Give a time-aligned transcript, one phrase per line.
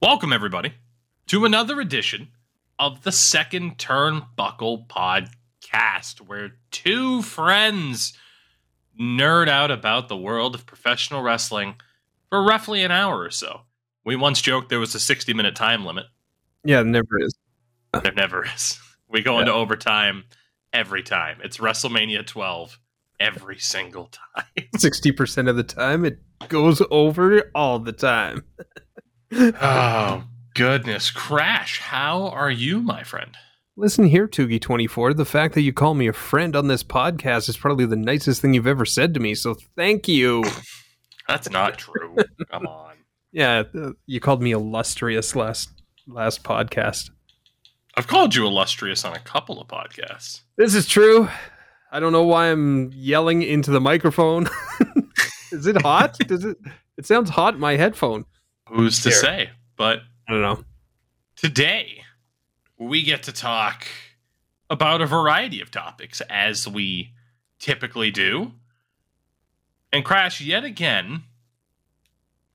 [0.00, 0.74] Welcome, everybody,
[1.26, 2.28] to another edition
[2.78, 8.12] of the Second Turnbuckle Podcast, where two friends
[8.98, 11.74] nerd out about the world of professional wrestling
[12.28, 13.62] for roughly an hour or so.
[14.04, 16.06] We once joked there was a 60 minute time limit.
[16.62, 17.34] Yeah, there never is.
[18.00, 18.78] There never is.
[19.08, 20.26] We go into overtime
[20.72, 21.38] every time.
[21.42, 22.78] It's WrestleMania 12
[23.18, 24.68] every single time.
[24.76, 28.44] Sixty percent of the time, it goes over all the time.
[29.32, 30.24] oh,
[30.54, 31.10] goodness.
[31.10, 33.36] Crash, how are you, my friend?
[33.76, 35.14] Listen here, Tougie twenty four.
[35.14, 38.42] The fact that you call me a friend on this podcast is probably the nicest
[38.42, 39.36] thing you've ever said to me.
[39.36, 40.42] So thank you.
[41.28, 42.16] That's not true.
[42.50, 42.96] Come on.
[43.30, 45.70] Yeah, uh, you called me illustrious last
[46.08, 47.10] last podcast.
[47.94, 50.40] I've called you illustrious on a couple of podcasts.
[50.56, 51.28] This is true.
[51.92, 54.48] I don't know why I'm yelling into the microphone.
[55.52, 56.18] is it hot?
[56.26, 56.56] Does it?
[56.96, 58.24] It sounds hot in my headphone.
[58.68, 59.18] Who's to Here.
[59.18, 59.50] say?
[59.76, 60.64] But I don't know.
[61.36, 62.02] today,
[62.78, 63.86] we get to talk
[64.70, 67.12] about a variety of topics as we
[67.58, 68.52] typically do.
[69.92, 71.24] And Crash, yet again,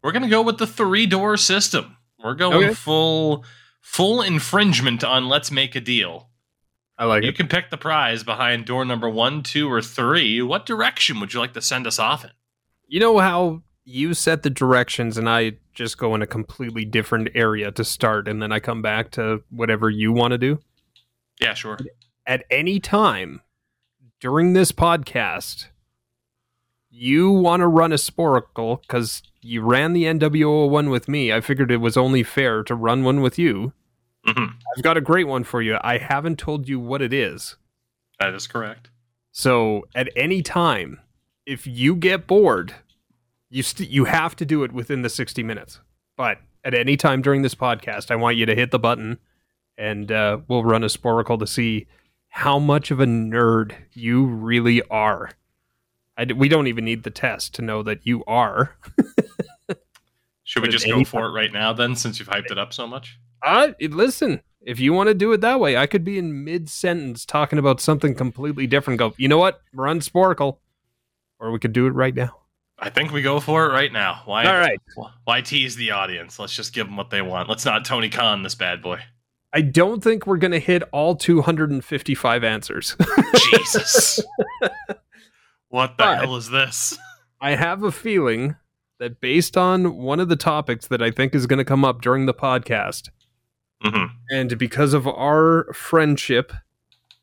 [0.03, 1.97] we're going to go with the three door system.
[2.23, 2.73] We're going Okay.
[2.73, 3.43] full
[3.81, 6.29] full infringement on let's make a deal.
[6.97, 7.25] I like it.
[7.25, 7.35] You it.
[7.37, 10.41] can pick the prize behind door number one, two, or three.
[10.41, 12.29] What direction would you like to send us off in?
[12.87, 17.29] You know how you set the directions and I just go in a completely different
[17.35, 20.59] area to start and then I come back to whatever you want to do?
[21.41, 21.77] Yeah, sure.
[22.25, 23.41] At any time
[24.19, 25.67] during this podcast,
[26.89, 31.33] you want to run a Sporcle because you ran the NWO one with me.
[31.33, 33.73] I figured it was only fair to run one with you.
[34.25, 35.77] hmm I've got a great one for you.
[35.81, 37.57] I haven't told you what it is.
[38.19, 38.89] That is correct.
[39.31, 40.99] So at any time,
[41.45, 42.73] if you get bored,
[43.53, 45.79] you st- you have to do it within the 60 minutes.
[46.17, 49.19] But at any time during this podcast, I want you to hit the button
[49.77, 51.87] and uh, we'll run a Sporcle to see
[52.29, 55.31] how much of a nerd you really are.
[56.17, 58.75] I d- we don't even need the test to know that you are.
[60.43, 62.85] Should we just go for it right now then, since you've hyped it up so
[62.85, 63.17] much?
[63.41, 66.69] Uh, listen, if you want to do it that way, I could be in mid
[66.69, 68.99] sentence talking about something completely different.
[68.99, 69.61] Go, you know what?
[69.73, 70.57] Run Sporcle.
[71.39, 72.42] Or we could do it right now.
[72.85, 74.21] I think we go for it right now.
[74.25, 74.45] Why?
[74.45, 74.79] All right.
[75.23, 76.37] Why tease the audience?
[76.37, 77.47] Let's just give them what they want.
[77.47, 78.99] Let's not Tony Khan this bad boy.
[79.53, 82.97] I don't think we're going to hit all 255 answers.
[83.51, 84.19] Jesus.
[85.69, 86.97] what the But- hell is this?
[87.39, 88.55] I have a feeling
[88.99, 92.01] that based on one of the topics that I think is going to come up
[92.01, 93.09] during the podcast,
[93.81, 96.53] hmm and because of our friendship,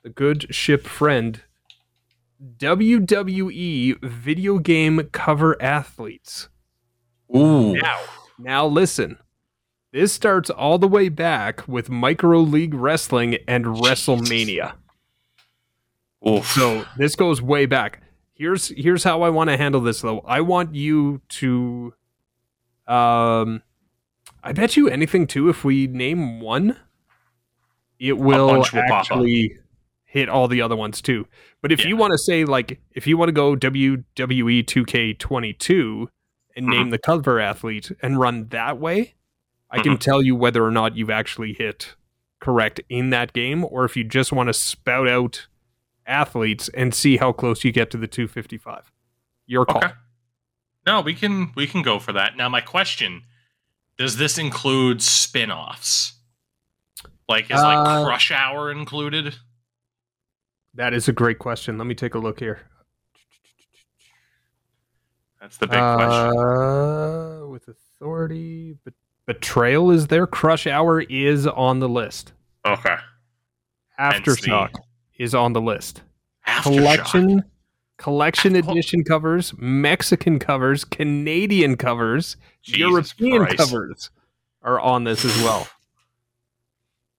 [0.03, 1.41] the good ship friend,
[2.41, 6.49] WWE video game cover athletes.
[7.35, 7.75] Ooh.
[7.75, 8.01] Now,
[8.39, 9.19] now listen.
[9.93, 14.75] This starts all the way back with Micro League Wrestling and WrestleMania.
[16.27, 16.47] Oof.
[16.47, 18.03] So this goes way back.
[18.35, 20.21] Here's here's how I want to handle this though.
[20.21, 21.93] I want you to
[22.87, 23.63] um
[24.43, 26.77] I bet you anything too if we name one
[27.99, 28.91] it will will pop up.
[28.93, 29.59] actually
[30.11, 31.25] hit all the other ones too.
[31.63, 36.07] But if you want to say like if you want to go WWE 2K22
[36.57, 36.71] and Mm-hmm.
[36.71, 39.15] name the cover athlete and run that way,
[39.71, 40.01] I can Mhm.
[40.01, 41.95] tell you whether or not you've actually hit
[42.41, 45.47] correct in that game or if you just want to spout out
[46.07, 48.91] athletes and see how close you get to the 255.
[49.47, 49.85] Your call.
[49.85, 49.93] Okay.
[50.87, 52.37] No, we can we can go for that.
[52.37, 53.23] Now my question,
[53.97, 56.15] does this include spin-offs?
[57.29, 59.37] Like is like Uh, Crush Hour included?
[60.75, 61.79] That is a great question.
[61.79, 62.61] Let me take a look here.
[65.41, 66.39] That's the big question.
[66.39, 68.93] Uh, with authority, but
[69.27, 70.27] betrayal is there.
[70.27, 72.33] Crush Hour is on the list.
[72.67, 72.97] Okay.
[73.99, 74.75] Aftershock
[75.19, 76.03] is on the list.
[76.47, 76.63] Aftershock.
[76.63, 77.45] Collection,
[77.97, 82.81] collection edition covers, Mexican covers, Canadian covers, Jesus
[83.19, 83.57] European Christ.
[83.57, 84.11] covers
[84.63, 85.69] are on this as well.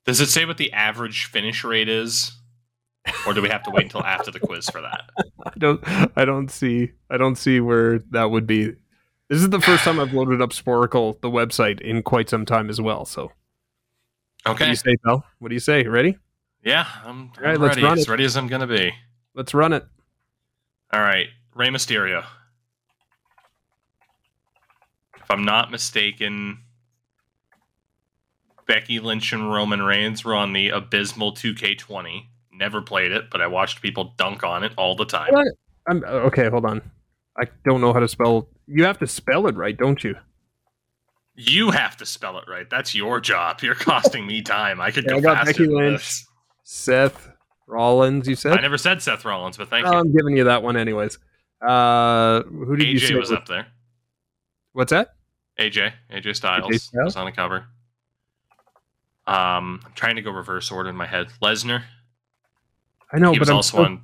[0.06, 2.34] Does it say what the average finish rate is?
[3.26, 5.10] Or do we have to wait until after the quiz for that?
[5.46, 5.84] I don't
[6.18, 8.76] I don't see I don't see where that would be.
[9.28, 12.70] This is the first time I've loaded up Sporcle, the website, in quite some time
[12.70, 13.06] as well.
[13.06, 13.32] So
[14.46, 14.52] okay.
[14.52, 15.26] what do you say, pal?
[15.40, 15.84] What do you say?
[15.84, 16.18] Ready?
[16.64, 17.86] Yeah, I'm, I'm right, ready.
[17.86, 18.10] As it.
[18.10, 18.94] ready as I'm gonna be.
[19.34, 19.86] Let's run it.
[20.94, 22.26] All right, Rey Mysterio.
[25.16, 26.60] If I'm not mistaken,
[28.68, 32.26] Becky Lynch and Roman Reigns were on the abysmal 2K20.
[32.54, 35.34] Never played it, but I watched people dunk on it all the time.
[35.34, 35.48] What?
[35.88, 36.82] I'm okay, hold on.
[37.38, 40.16] I don't know how to spell you have to spell it right, don't you?
[41.34, 42.70] You have to spell it right.
[42.70, 43.62] That's your job.
[43.62, 44.82] You're costing me time.
[44.82, 46.26] I could Yeah, go I got faster Becky Lynch.
[46.64, 47.30] Seth
[47.68, 48.54] Rollins, you said?
[48.54, 49.98] I never said Seth Rollins, but thank Oh, you.
[49.98, 51.18] I'm giving you that one anyways.
[51.66, 53.68] Uh, who did you say AJ was up there.
[54.74, 55.16] What's that?
[55.60, 57.06] AJ, AJ Styles, AJ Styles?
[57.06, 57.66] was on the cover.
[59.28, 61.28] Um, I'm trying to go reverse order in my head.
[61.42, 61.84] Lesnar,
[63.14, 64.00] I know, he but I'm still,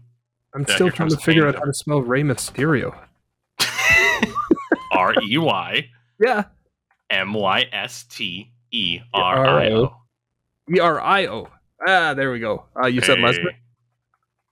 [0.53, 2.97] I'm still trying to figure out how to spell Rey Mysterio.
[4.91, 5.89] R E Y
[6.19, 6.45] Yeah,
[7.09, 9.95] M Y S T E R I O.
[10.73, 11.47] E R I O.
[11.87, 12.65] Ah, there we go.
[12.81, 13.51] Uh, you said Lesnar.
[13.51, 13.57] Hey.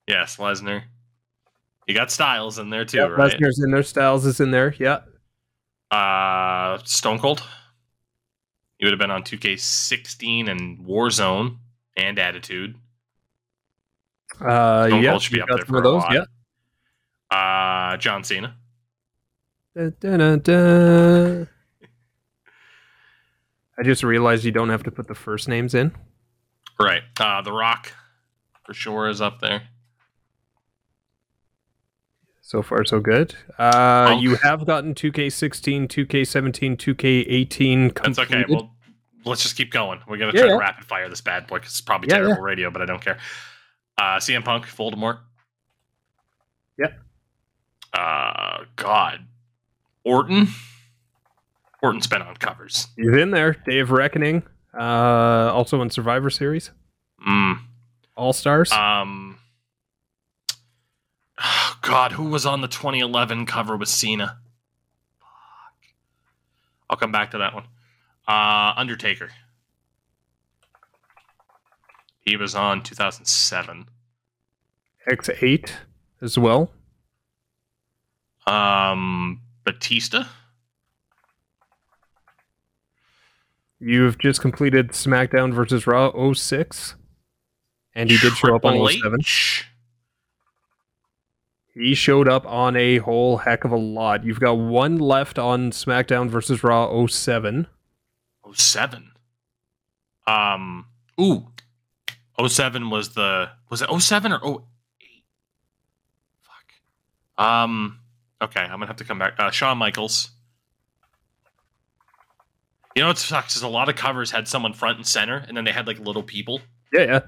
[0.07, 0.83] Yes, Lesnar.
[1.87, 3.31] You got Styles in there too, Yeah, right?
[3.31, 3.83] Lesnar's in there.
[3.83, 4.73] Styles is in there.
[4.79, 5.01] Yeah.
[5.91, 7.43] Uh, Stone Cold.
[8.77, 11.57] He would have been on 2K16 and Warzone
[11.95, 12.75] and Attitude.
[14.41, 15.09] Uh, Stone yeah.
[15.11, 16.01] Cold should be up there for of a those.
[16.03, 16.13] lot.
[17.31, 17.37] Yeah.
[17.37, 18.55] Uh, John Cena.
[19.75, 21.47] Dun, dun, dun, dun.
[23.77, 25.91] I just realized you don't have to put the first names in.
[26.79, 27.03] Right.
[27.19, 27.91] Uh, The Rock,
[28.65, 29.63] for sure, is up there.
[32.41, 33.35] So far, so good.
[33.57, 34.21] Uh, Punk.
[34.21, 38.45] you have gotten 2K16, 2K17, 2K18 That's okay.
[38.47, 38.71] Well,
[39.25, 39.99] let's just keep going.
[40.07, 40.53] We're gonna Yeah, try yeah.
[40.53, 43.01] to rapid fire this bad boy because it's probably Yeah, terrible radio, but I don't
[43.01, 43.17] care.
[43.97, 45.19] Uh, CM Punk, Voldemort.
[46.77, 46.87] Yeah.
[47.93, 49.25] Uh, God,
[50.03, 50.47] Orton.
[51.81, 52.87] Orton's been on covers.
[52.97, 53.53] He's in there.
[53.65, 54.43] Day of Reckoning.
[54.77, 56.71] Uh, also in Survivor Series.
[57.25, 57.59] Mm.
[58.17, 58.71] All Stars.
[58.71, 59.37] Um.
[61.81, 64.39] God, who was on the 2011 cover with Cena?
[65.19, 65.87] Fuck.
[66.89, 67.65] I'll come back to that one.
[68.27, 69.29] Uh, Undertaker.
[72.25, 73.85] He was on 2007.
[75.07, 75.71] X8
[76.21, 76.71] as well.
[78.47, 80.25] Um, Batista.
[83.79, 86.95] You've just completed SmackDown versus Raw 06.
[87.93, 89.19] And he did show up on Triple 07.
[89.19, 89.67] H.
[91.75, 94.23] He showed up on a whole heck of a lot.
[94.23, 97.67] You've got one left on SmackDown versus Raw 07.
[98.53, 99.11] 07.
[100.25, 100.87] Um,
[101.19, 101.47] ooh.
[102.43, 104.59] 07 was the, was it 07 or 08?
[106.41, 107.43] Fuck.
[107.45, 107.99] Um,
[108.41, 109.33] okay, I'm gonna have to come back.
[109.39, 110.29] Uh, Shawn Michaels.
[112.95, 115.55] You know what sucks is a lot of covers had someone front and center, and
[115.57, 116.61] then they had like little people.
[116.93, 117.19] Yeah, yeah.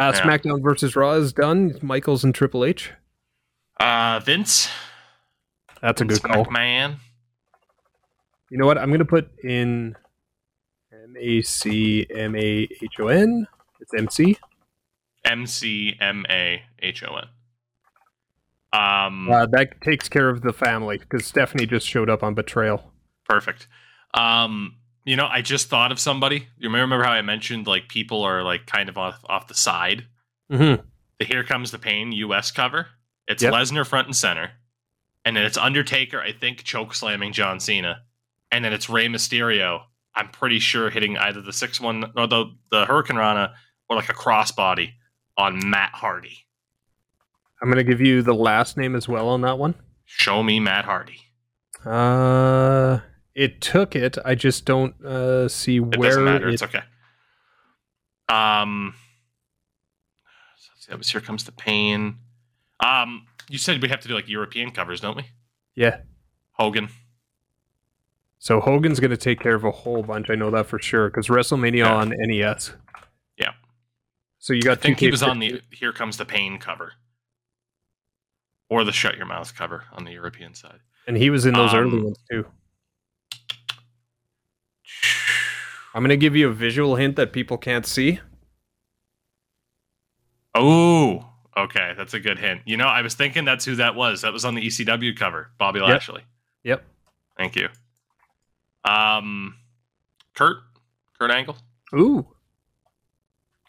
[0.00, 0.20] Uh, Yeah.
[0.22, 1.78] SmackDown versus Raw is done.
[1.82, 2.92] Michaels and Triple H.
[3.80, 4.68] Uh, Vince.
[5.82, 6.44] That's a Vince good call.
[6.46, 6.96] McMahon.
[8.50, 8.78] You know what?
[8.78, 9.96] I'm going to put in
[10.92, 13.48] M A C M A H O N.
[13.80, 14.36] It's MC.
[15.26, 17.24] M C M A H O N.
[18.72, 22.92] Um, Uh, that takes care of the family because Stephanie just showed up on Betrayal.
[23.28, 23.68] Perfect.
[24.14, 26.48] Um, you know, I just thought of somebody.
[26.58, 30.06] You remember how I mentioned like people are like kind of off off the side.
[30.50, 30.82] Mm-hmm.
[31.18, 32.50] The Here Comes the Pain U.S.
[32.50, 32.88] cover.
[33.28, 33.52] It's Yep.
[33.52, 34.52] Lesnar front and center,
[35.24, 36.20] and then it's Undertaker.
[36.20, 38.02] I think choke slamming John Cena,
[38.52, 39.82] and then it's Rey Mysterio.
[40.14, 43.52] I'm pretty sure hitting either the six one or the the hurricanrana
[43.88, 44.92] or like a crossbody
[45.36, 46.38] on Matt Hardy.
[47.62, 49.74] I'm going to give you the last name as well on that one.
[50.04, 51.20] Show me Matt Hardy.
[51.84, 52.98] Uh,
[53.34, 54.18] it took it.
[54.24, 56.48] I just don't uh, see where It where doesn't matter.
[56.48, 56.82] it- It's okay.
[58.28, 58.94] Um,
[60.58, 62.18] so that was Here Comes the Pain.
[62.80, 65.24] Um, you said we have to do like European covers, don't we?
[65.74, 65.98] Yeah.
[66.52, 66.88] Hogan.
[68.38, 70.28] So Hogan's going to take care of a whole bunch.
[70.30, 71.94] I know that for sure because WrestleMania Yeah.
[71.94, 72.72] on NES.
[74.46, 76.92] So you got I think he was on the Here Comes the Pain cover,
[78.70, 80.78] or the Shut Your Mouth cover on the European side.
[81.08, 82.46] and he was in those early Um, ones too.
[85.92, 88.20] I'm going to give you a visual hint that people can't see.
[90.54, 92.60] Oh, okay, that's a good hint.
[92.66, 94.22] You know, I was thinking that's who that was.
[94.22, 95.88] That was on the ECW cover, Bobby Yep.
[95.88, 96.22] Lashley.
[96.62, 96.84] Yep.
[97.36, 97.68] Thank you.
[98.84, 99.56] Um,
[100.36, 100.58] Kurt,
[101.18, 101.56] Kurt Angle.
[101.96, 102.28] Ooh.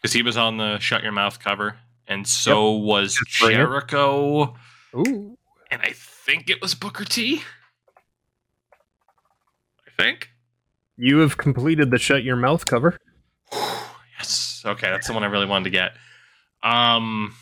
[0.00, 1.76] Because he was on the Shut Your Mouth cover,
[2.06, 3.50] and so was Just.
[3.52, 4.54] Jericho,
[4.94, 5.36] Ooh.
[5.70, 7.42] and I think it was Booker T.
[9.86, 10.30] I think.
[10.96, 12.98] You have completed the Shut Your Mouth cover.
[14.18, 14.62] yes.
[14.64, 15.92] Okay, that's the one I really wanted to get.
[16.62, 17.34] Um,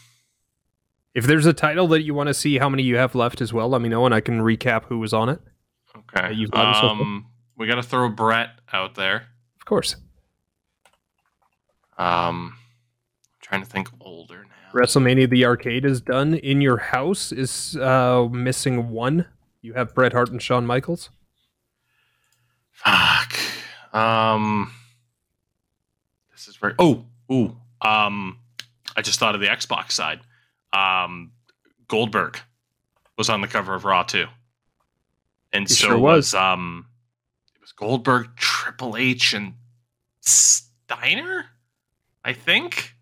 [1.14, 3.52] If there's a title that you want to see how many you have left as
[3.52, 5.40] well, let me know and I can recap who was on it.
[6.14, 6.32] okay.
[6.34, 6.88] you've gotten so?
[6.88, 9.26] Um, we got to throw Bret out there.
[9.58, 9.96] Of course.
[11.98, 14.78] Um, I'm trying to think older now.
[14.80, 16.34] WrestleMania the arcade is done.
[16.34, 19.26] In your house is uh, missing one.
[19.62, 21.10] You have Bret Hart and Shawn Michaels.
[22.72, 23.34] Fuck.
[23.92, 24.70] Um,
[26.32, 26.74] this is very.
[26.78, 27.56] Oh, ooh.
[27.80, 28.38] Um,
[28.96, 30.20] I just thought of the Xbox side.
[30.72, 31.32] Um,
[31.88, 32.38] Goldberg
[33.16, 34.26] was on the cover of Raw too,
[35.52, 36.32] and He so sure was.
[36.32, 36.34] was.
[36.34, 36.86] um,
[37.54, 39.54] it was Goldberg, Triple H, and
[40.20, 41.46] Steiner.
[42.26, 42.92] I think.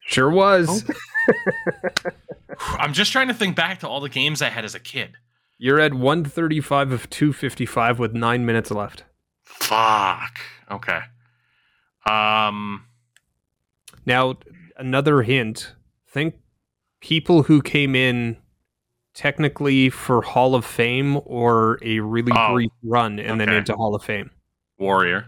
[0.00, 0.84] Sure was.
[2.60, 5.14] I'm just trying to think back to all the games I had as a kid.
[5.56, 9.04] You're at 135 of 255 with nine minutes left.
[9.42, 10.38] Fuck.
[10.70, 11.00] Okay.
[12.06, 12.84] Um.
[14.04, 14.34] Now,
[14.76, 15.74] another hint.
[16.06, 16.34] Think
[17.00, 18.36] people who came in
[19.14, 23.94] technically for Hall of Fame or a really Oh, brief run and then into Hall
[23.94, 24.30] of Fame.
[24.78, 25.26] Warrior.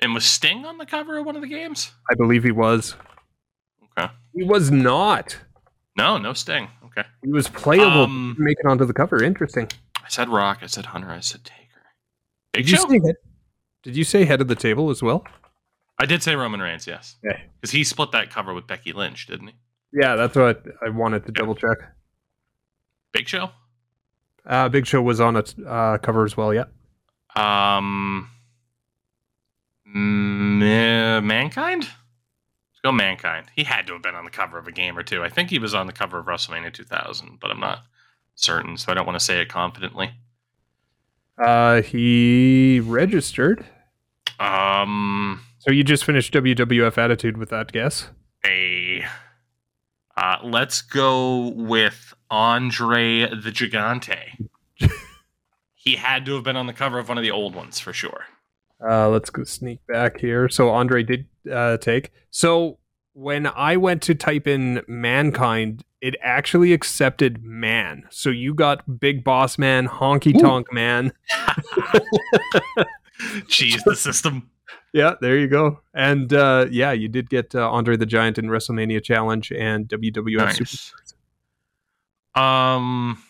[0.00, 1.92] And was Sting on the cover of one of the games?
[2.10, 2.94] I believe he was.
[3.98, 4.12] Okay.
[4.34, 5.36] He was not.
[5.96, 6.68] No, no Sting.
[6.84, 7.02] Okay.
[7.22, 8.04] He was playable.
[8.04, 9.22] Um, make it onto the cover.
[9.22, 9.68] Interesting.
[9.96, 10.60] I said Rock.
[10.62, 11.10] I said Hunter.
[11.10, 11.58] I said Taker.
[12.52, 12.88] Big Did you, Show?
[12.88, 13.16] say head,
[13.82, 15.24] did you say head of the table as well?
[16.00, 17.16] I did say Roman Reigns, yes.
[17.26, 17.42] Okay.
[17.60, 19.54] Because he split that cover with Becky Lynch, didn't he?
[19.92, 21.78] Yeah, that's what I wanted to double check.
[23.12, 23.50] Big Show?
[24.46, 26.54] Uh, Big Show was on a uh, cover as well.
[26.54, 26.64] Yeah.
[27.34, 28.30] Um.
[29.94, 31.82] Ma- Mankind?
[31.82, 33.46] Let's go Mankind.
[33.54, 35.22] He had to have been on the cover of a game or two.
[35.22, 37.80] I think he was on the cover of WrestleMania 2000, but I'm not
[38.34, 40.12] certain, so I don't want to say it confidently.
[41.42, 43.64] Uh, he registered.
[44.38, 45.42] Um.
[45.60, 48.08] So you just finished WWF Attitude with that guess?
[48.44, 49.04] a
[50.16, 54.48] uh, let's go with Andre the Gigante.
[55.74, 57.92] he had to have been on the cover of one of the old ones for
[57.92, 58.26] sure.
[58.86, 60.48] Uh, let's go sneak back here.
[60.48, 62.12] So Andre did uh, take.
[62.30, 62.78] So
[63.12, 68.04] when I went to type in mankind, it actually accepted man.
[68.10, 71.12] So you got big boss man, honky tonk man.
[73.48, 74.50] Jeez, the system.
[74.92, 75.80] Yeah, there you go.
[75.92, 80.52] And uh, yeah, you did get uh, Andre the Giant in WrestleMania Challenge and WWF
[80.52, 80.70] Super.
[80.70, 80.94] Nice.
[82.34, 83.22] Um.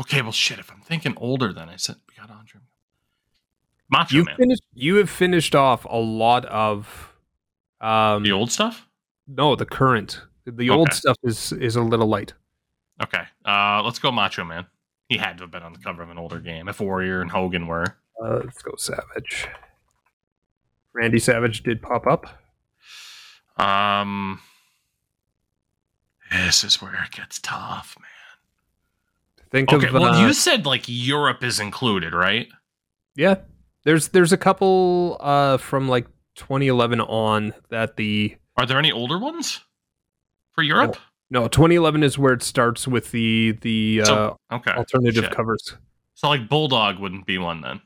[0.00, 0.58] Okay, well, shit.
[0.58, 2.60] If I'm thinking older, then I said we got Andre.
[3.90, 4.36] Macho You Man.
[4.36, 4.62] finished.
[4.74, 7.12] You have finished off a lot of.
[7.80, 8.86] Um, the old stuff.
[9.26, 10.22] no, the current.
[10.46, 12.34] The old stuff is is a little light.
[13.02, 13.22] Okay.
[13.44, 14.66] Uh, let's go Macho Man.
[15.08, 16.68] He had to have been on the cover of an older game.
[16.68, 17.84] If Warrior and Hogan were.
[18.22, 19.48] Uh, let's go Savage.
[20.92, 22.26] Randy Savage did pop up.
[23.56, 24.40] Um.
[26.30, 28.06] This is where it gets tough, man.
[29.50, 32.48] Think Okay, of well, uh, you said like Europe is included, right?
[33.16, 33.36] yeah.
[33.84, 36.06] There's there's a couple uh, from like
[36.36, 39.60] 2011 on that the Are there any older ones
[40.52, 40.96] for Europe?
[41.30, 44.72] no 2011 is where it starts with the the uh, okay.
[44.72, 45.34] alternative shit.
[45.34, 45.76] covers.
[46.14, 47.80] So like Bulldog wouldn't be one then,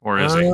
[0.00, 0.48] or is he?
[0.48, 0.52] Uh,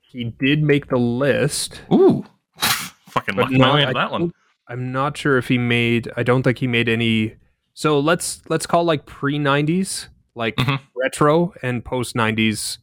[0.00, 1.80] he did make the list.
[1.92, 2.24] Ooh,
[2.58, 4.32] fucking lucky no, my way I into that one.
[4.68, 6.10] I'm not sure if he made.
[6.16, 7.34] I don't think he made any.
[7.74, 10.08] So let's let's call like pre 90s,
[10.40, 10.80] like Mhm.
[10.96, 12.78] retro, and post 90s,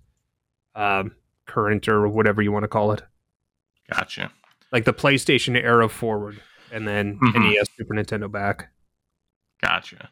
[0.75, 1.15] um,
[1.47, 3.01] current or whatever you want to call it,
[3.91, 4.31] Gotcha.
[4.71, 7.35] like the PlayStation era forward, and then Mhm.
[7.35, 8.69] NES, Super Nintendo back.
[9.61, 10.09] Gotcha.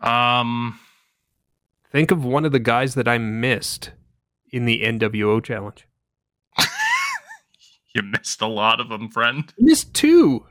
[0.00, 0.78] Um,
[1.90, 3.92] Think of one of the guys that I missed
[4.52, 5.86] in the NWO challenge.
[7.94, 9.52] you missed a lot of them, friend.
[9.58, 10.46] Missed two.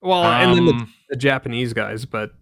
[0.00, 2.34] Well, and then the, Um, the Japanese guys, but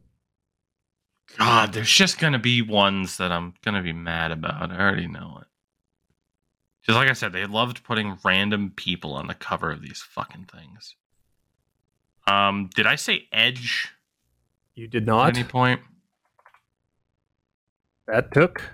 [1.39, 4.71] God, there's just gonna be ones that I'm gonna be mad about.
[4.71, 5.49] I already know it.
[6.83, 10.47] Just like I said, they loved putting random people on the cover of these fucking
[10.53, 10.97] things.
[12.27, 13.93] Um, did I say Edge
[14.75, 15.29] you did not.
[15.29, 15.81] at any point?
[18.07, 18.71] That took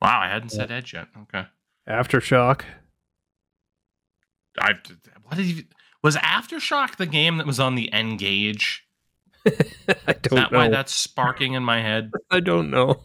[0.00, 1.08] Wow, I hadn't said Edge yet.
[1.22, 1.46] Okay.
[1.88, 2.62] aftershock.
[4.58, 4.76] I've.
[5.24, 5.64] what did you
[6.02, 8.85] was Aftershock the game that was on the N-Gage?
[10.06, 10.58] I Is don't that know.
[10.58, 12.10] why that's sparking in my head?
[12.30, 13.02] I don't know.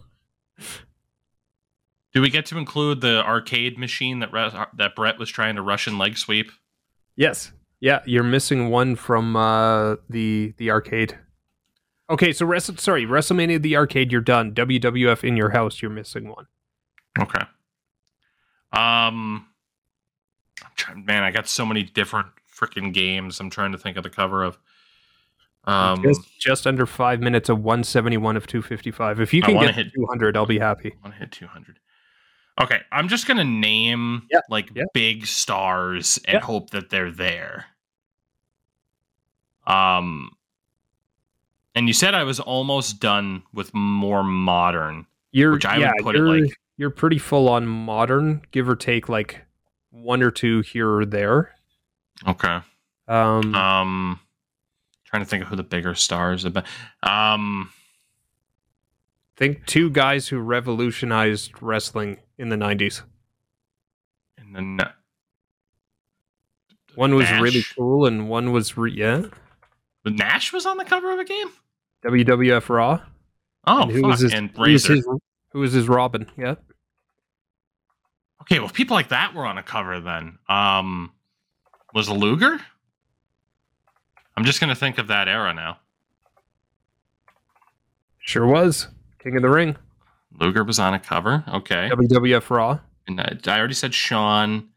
[2.14, 5.62] Do we get to include the arcade machine that Re- that Bret was trying to
[5.62, 6.52] Russian leg sweep?
[7.16, 7.52] Yes.
[7.80, 11.18] Yeah, you're missing one from uh, the the arcade.
[12.10, 14.54] Okay, so Wrestle, sorry, WrestleMania the arcade, you're done.
[14.54, 16.46] WWF in your house, you're missing one.
[17.18, 17.40] Okay.
[18.74, 19.48] Um,
[20.62, 23.40] I'm trying, man, I got so many different freaking games.
[23.40, 24.58] I'm trying to think of the cover of.
[25.66, 29.20] Um, just, just under five minutes of 171 of 255.
[29.20, 30.94] If you can get hit- 200, I'll be happy.
[30.94, 31.80] I want to hit 200.
[32.60, 34.84] Okay, I'm just gonna name Yeah, like yeah.
[34.94, 36.40] big stars and Yeah.
[36.42, 37.68] hope that they're there.
[39.66, 40.32] Um,
[41.76, 45.06] and you said I was almost done with more modern.
[45.32, 48.76] You're Which I yeah, would put it like- you're pretty full on modern, give or
[48.76, 49.46] take like
[49.92, 51.56] one or two here or there.
[52.28, 52.60] Okay.
[53.08, 54.20] Um, Um,
[55.12, 56.64] trying to think of who the bigger stars have been.
[57.04, 57.70] Um,
[59.38, 63.04] think two guys who revolutionized wrestling in the '90s.
[64.38, 64.80] and then
[66.96, 67.42] One was Nash?
[67.42, 69.24] really cool, and one was re- yeah
[70.04, 71.50] but Nash was on the cover of a game.
[72.04, 73.02] WWF Raw.
[73.68, 74.10] Oh, and who fuck.
[74.12, 75.08] was his, and who was his
[75.52, 76.26] who was his Robin?
[76.38, 76.56] Yeah,
[78.42, 80.40] Okay, well, people like that were on a cover then.
[80.50, 81.12] Um,
[81.94, 82.60] was Luger?
[84.42, 85.78] I'm just gonna think of that era now.
[88.18, 88.88] sure was
[89.20, 89.76] King of the Ring.
[90.40, 91.44] Luger was on a cover.
[91.48, 92.80] Okay, WWF Raw.
[93.08, 94.70] and I, I already said Shawn.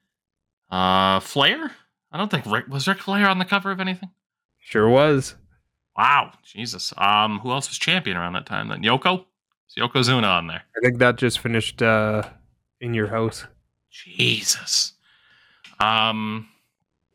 [0.71, 1.71] Uh, Flair.
[2.13, 4.11] I don't think Ric was Ric Flair on the cover of anything.
[4.61, 5.35] Sure was.
[5.97, 6.93] Wow, Jesus.
[6.99, 8.83] Um, who else was champion around that time then?
[8.83, 9.25] Yoko.
[9.71, 10.61] Is Yokozuna on there?
[10.77, 12.25] I think that just finished uh,
[12.83, 13.47] in your house.
[13.91, 14.93] Jesus.
[15.81, 16.49] Um,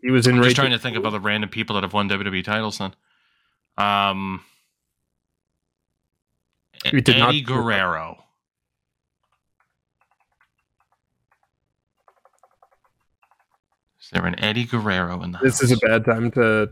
[0.02, 0.38] He was in.
[0.38, 2.94] I'm just trying to think of other random people that have won WWE titles then.
[3.78, 4.42] Um,
[6.84, 8.24] did not- Eddie Guerrero.
[14.02, 16.70] Is there an Eddie Guerrero in the This is a bad time to.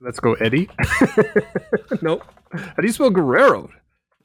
[0.00, 0.68] Let's go, Eddie.
[2.02, 2.24] nope.
[2.52, 3.70] How do you spell Guerrero?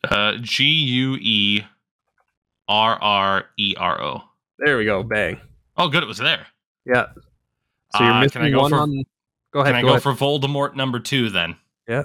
[0.10, 1.62] uh, G U E
[2.68, 4.22] R R E R O.
[4.58, 5.04] There we go.
[5.04, 5.40] Bang.
[5.78, 6.48] Oh, good, it was there.
[6.86, 7.08] Yeah.
[7.96, 9.04] So you're Uh, missing can I go one for- on.
[9.52, 9.74] Go ahead.
[9.74, 11.56] Can I go go for Voldemort number two then?
[11.88, 12.04] Yeah.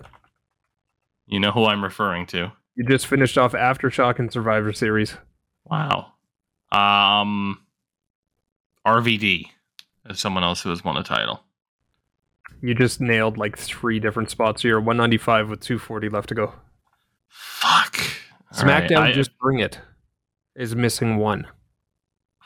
[1.26, 2.52] You know who I'm referring to.
[2.74, 5.16] You just finished off Aftershock and Survivor Series.
[5.64, 6.12] Wow.
[6.72, 7.60] Um,
[8.86, 9.50] RVD
[10.08, 11.42] is someone else who has won a title.
[12.62, 14.64] You just nailed like three different spots.
[14.64, 16.54] You're 195 with 240 left to go.
[17.28, 17.98] Fuck.
[18.56, 19.80] All right, SmackDown, I- just bring it.
[20.56, 21.46] Is missing one.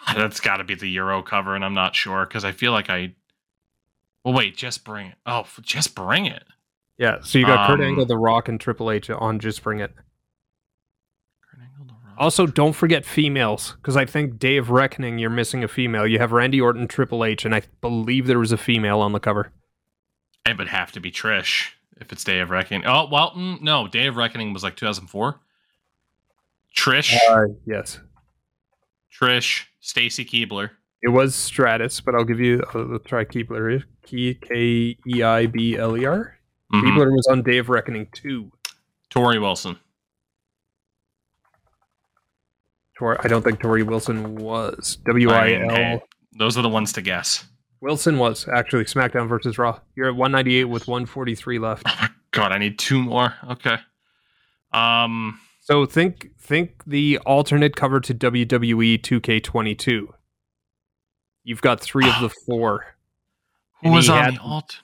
[0.15, 2.89] that's got to be the Euro cover, and I'm not sure because I feel like
[2.91, 3.15] I.
[4.25, 5.15] Well, wait, just bring it.
[5.27, 6.45] Oh, just bring it.
[6.99, 7.19] Yeah.
[7.23, 9.95] So you got Kurt Um, Angle, The Rock, and Triple H on Just Bring It.
[11.49, 12.15] Kurt Angle, The Rock.
[12.19, 16.07] Also, don't forget females because I think Day of Reckoning, you're missing a female.
[16.07, 19.21] You have Randy Orton, Triple H, and I believe there was a female on the
[19.21, 19.53] cover.
[20.45, 22.85] It would have to be Trish if it's Day of Reckoning.
[22.87, 25.41] Oh, well, mm, no, Day of Reckoning was like 2004.
[26.77, 28.01] Trish, Uh, yes.
[29.21, 30.71] Trish, Stacy Keibler.
[31.03, 32.63] It was Stratus, but I'll give you.
[32.75, 33.85] Let's try Keibler.
[34.05, 36.37] K E I B L E R.
[36.73, 36.83] Mhm.
[36.83, 38.51] Keibler was on Day of Reckoning 2.
[39.11, 39.79] Torrie Wilson.
[42.99, 44.99] Tor- I don't think Torrie Wilson was.
[45.07, 45.53] W I
[45.93, 46.03] L.
[46.33, 47.47] those are the ones to guess.
[47.81, 49.79] Wilson was actually SmackDown versus Raw.
[49.95, 51.85] You're at 198 with 143 left.
[51.87, 53.35] Oh my god, I need two more.
[53.51, 53.77] Okay.
[54.73, 60.09] Um, So think think the alternate cover to WWE 2K22.
[61.49, 62.85] You've got three of the four.
[63.81, 64.81] who And was on had- the alt?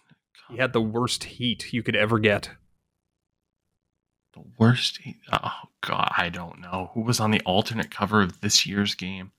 [0.48, 2.50] He had the worst heat you could ever get.
[4.34, 4.98] The worst.
[4.98, 5.16] Heat?
[5.32, 9.32] Oh god, I don't know who was on the alternate cover of this year's game.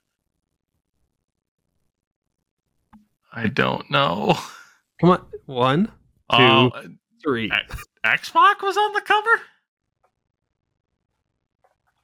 [3.34, 4.38] I don't know.
[5.02, 5.92] Come on, one,
[6.30, 6.70] Uh,
[7.24, 7.52] three.
[8.04, 9.42] X Pac was on the cover.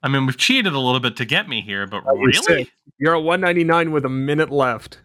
[0.04, 2.70] I mean, we've cheated a little bit to get me here, but really.
[2.98, 5.00] You're at 199 with a minute left.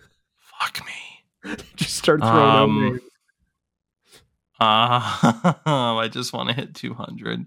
[0.60, 1.54] Fuck me.
[1.76, 3.00] Just start throwing out Um, names.
[4.58, 7.44] Uh, I just want to hit 200.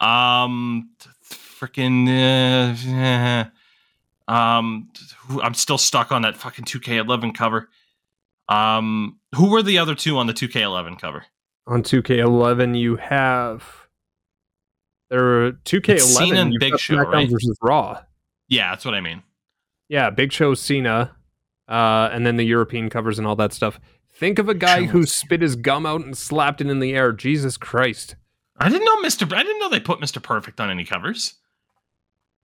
[0.00, 0.88] Um,
[1.22, 3.44] freaking, uh,
[4.32, 4.88] um,
[5.42, 7.68] I'm still stuck on that fucking 2K11 cover.
[8.48, 11.26] Um, who were the other two on the 2K11 cover?
[11.66, 13.62] On 2K11, you have
[15.10, 15.90] there are 2K11.
[15.94, 17.28] It's Cena and Big Show, right?
[17.30, 18.00] versus Raw.
[18.48, 19.22] Yeah, that's what I mean.
[19.88, 21.14] Yeah, Big Show, Cena,
[21.70, 23.80] uh, and then the European covers and all that stuff.
[24.12, 27.12] Think of a guy who spit his gum out and slapped it in the air.
[27.12, 28.16] Jesus Christ.
[28.58, 29.32] I didn't know Mr.
[29.32, 30.22] I didn't know they put Mr.
[30.22, 31.34] Perfect on any covers.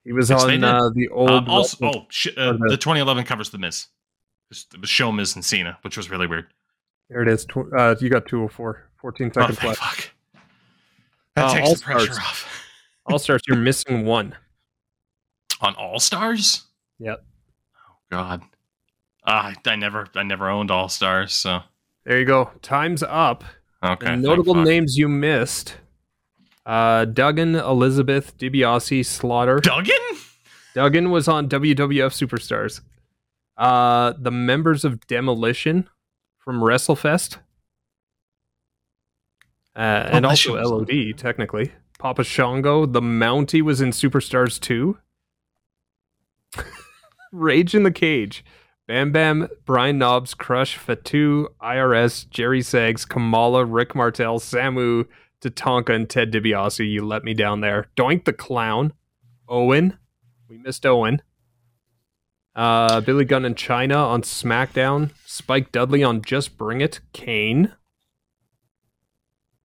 [0.05, 1.31] He was Yes, they on uh, the old.
[1.31, 3.89] Um, also, oh, sh- uh, the- the 2011 covers The Miz.
[4.51, 6.47] It was Show Miz and Cena, which was really weird.
[7.11, 7.45] There it is.
[7.45, 8.89] Tw- uh, you got 204.
[9.01, 9.81] 14 Oh, seconds thank left.
[9.81, 10.11] fuck.
[11.35, 12.19] That Uh, takes the pressure All-Stars.
[12.19, 12.63] off.
[13.07, 14.35] All stars, you're missing one.
[15.61, 16.65] On All Stars?
[17.01, 17.25] Yep.
[17.77, 18.43] Oh God.
[19.27, 21.61] Ah, I, never, I never owned All Stars, so
[22.05, 22.51] There you go.
[22.63, 23.45] Time's up.
[23.83, 24.07] okay.
[24.07, 25.77] The notable names you missed
[26.67, 29.61] uh, Duggan, Elizabeth, DiBiase, Slaughter.
[29.61, 29.97] Duggan.
[30.75, 32.81] Duggan was on WWF Superstars.
[33.57, 35.89] Uh, the members of Demolition
[36.39, 37.39] from WrestleFest.
[39.75, 41.73] Uh, and also LOD, technically.
[41.99, 44.99] Papa Shango, the Mountie was in Superstars 2.
[47.33, 48.45] Rage in the Cage.
[48.87, 55.07] Bam Bam, Brian Knobbs, Crush, Fatu, IRS, Jerry Sags, Kamala, Rick Martel, Samu,
[55.41, 56.89] Tatanka, and Ted DiBiase.
[56.89, 57.89] You let me down there.
[57.97, 58.93] Doink the Clown.
[59.49, 59.99] Owen.
[60.49, 61.21] We missed Owen.
[62.55, 65.11] Uh, Billy Gunn and Chyna on SmackDown.
[65.25, 67.01] Spike Dudley on Just Bring It.
[67.13, 67.73] Kane.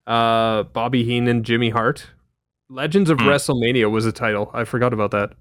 [0.08, 2.08] Uh, Bobby Heenan, and Jimmy Hart.
[2.70, 3.28] Legends of Hmm.
[3.28, 4.50] WrestleMania was a title.
[4.54, 5.34] I forgot about that.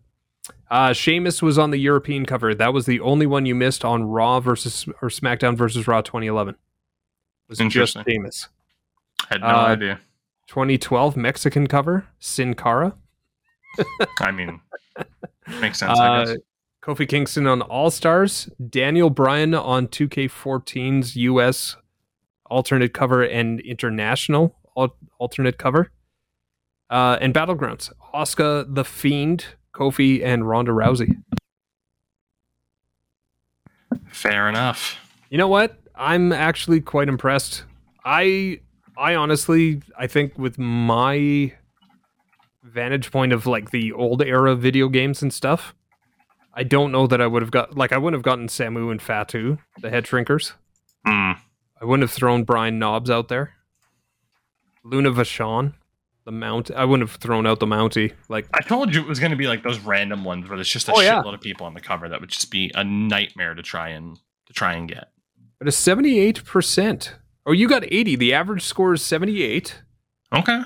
[0.71, 2.55] Uh, Sheamus was on the European cover.
[2.55, 6.55] That was the only one you missed on Raw versus or SmackDown versus Raw 2011.
[6.55, 6.59] It
[7.49, 7.65] Was just
[7.97, 8.05] Interesting.
[8.09, 8.49] Sheamus.
[9.29, 10.01] Had no Uh, idea.
[10.47, 12.07] 2012 Mexican cover.
[12.19, 12.95] Sin Cara.
[14.21, 14.61] I mean,
[15.61, 15.99] makes sense.
[15.99, 16.37] I Uh, guess.
[16.83, 18.49] Kofi Kingston on All Stars.
[18.69, 21.77] Daniel Bryan on 2K14's US
[22.47, 25.91] alternate cover and international al- alternate cover.
[26.89, 27.93] Uh, and Battlegrounds.
[28.13, 29.45] Oscar the Fiend,
[29.81, 31.23] Kofi, and Ronda Rousey.
[34.11, 34.99] Fair enough.
[35.31, 35.79] You know what?
[35.95, 37.65] I'm actually quite impressed.
[38.05, 38.61] I
[38.97, 41.55] I honestly I think with my
[42.63, 45.75] vantage point of like the old era video games and stuff,
[46.53, 49.01] I don't know that I would have got like I wouldn't have gotten Samu and
[49.01, 50.53] Fatu, the head shrinkers.
[51.07, 51.33] Hmm.
[51.81, 53.55] I wouldn't have thrown Brian Knobbs out there.
[54.85, 55.75] Luna Vachon,
[56.31, 56.71] the mount.
[56.71, 58.13] I wouldn't have thrown out the Mountie.
[58.29, 60.69] Like I told you it was going to be like those random ones where there's
[60.69, 61.21] just a Oh, yeah.
[61.23, 64.19] shitload of people on the cover that would just be a nightmare to try and
[64.47, 65.11] to try and get.
[65.59, 67.11] but a 78%.
[67.47, 68.17] Oh, you got 80.
[68.17, 69.83] The average score is 78.
[70.33, 70.63] Okay.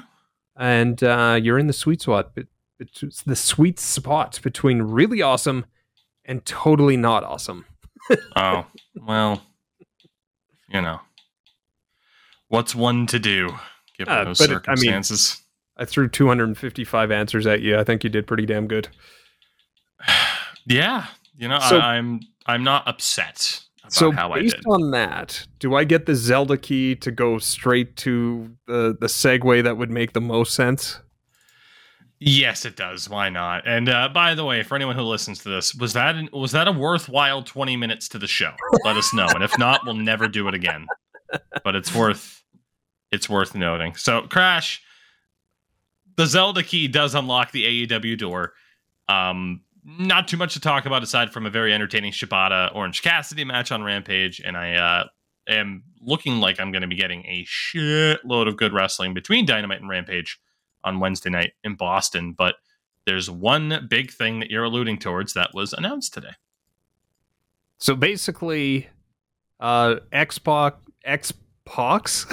[0.56, 2.34] and uh, you're in the sweet spot.
[2.34, 2.46] bet-
[2.78, 5.64] It's the sweet spot between really awesome
[6.24, 7.64] and totally not awesome.
[8.36, 9.42] Oh well,
[10.68, 11.00] you know,
[12.48, 13.50] what's one to do
[13.96, 15.40] given Uh, those but it- I mean- circumstances?
[15.76, 17.78] I threw 255 answers at you.
[17.78, 18.88] I think you did pretty damn good.
[20.66, 21.06] yeah,
[21.36, 25.46] you know, So- I, I'm I'm not upset about so how I based on that,
[25.58, 29.90] do I get the Zelda key to go straight to the the segue that would
[29.90, 31.00] make the most sense?
[32.20, 33.10] Yes, it does.
[33.10, 33.66] Why not?
[33.66, 36.52] And uh, by the way, for anyone who listens to this, was that an, was
[36.52, 38.52] that a worthwhile twenty minutes to the show?
[38.84, 40.86] Let us know, and if not, we'll never do it again.
[41.64, 42.42] But it's worth
[43.10, 43.94] it's worth noting.
[43.96, 44.82] So, Crash,
[46.16, 48.52] the Zelda key does unlock the AEW door.
[49.08, 53.44] Um, not too much to talk about aside from a very entertaining Shibata Orange Cassidy
[53.44, 55.04] match on Rampage, and I uh,
[55.48, 59.80] am looking like I'm going to be getting a shitload of good wrestling between Dynamite
[59.80, 60.40] and Rampage
[60.84, 62.32] on Wednesday night in Boston.
[62.36, 62.56] But
[63.06, 66.32] there's one big thing that you're alluding towards that was announced today.
[67.78, 68.88] So basically,
[69.60, 70.74] uh, Xbox
[71.66, 72.26] Xbox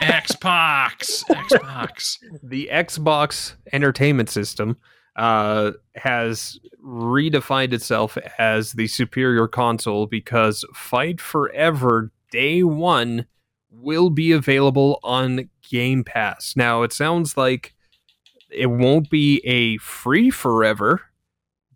[0.00, 2.18] Xbox, Xbox.
[2.42, 4.76] the Xbox Entertainment System
[5.16, 13.26] uh, has redefined itself as the superior console because Fight Forever Day One
[13.70, 16.54] will be available on Game Pass.
[16.56, 17.74] Now, it sounds like
[18.50, 21.00] it won't be a free forever,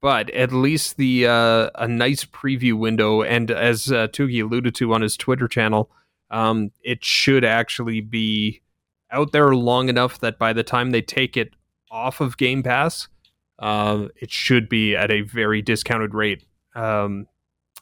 [0.00, 3.22] but at least the uh, a nice preview window.
[3.22, 5.90] And as uh, Tougie alluded to on his Twitter channel,
[6.30, 8.60] um, it should actually be
[9.10, 11.54] out there long enough that by the time they take it
[11.90, 13.08] off of Game Pass,
[13.58, 17.26] uh, it should be at a very discounted rate um,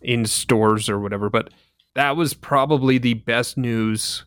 [0.01, 1.29] in stores or whatever.
[1.29, 1.51] But
[1.95, 4.25] that was probably the best news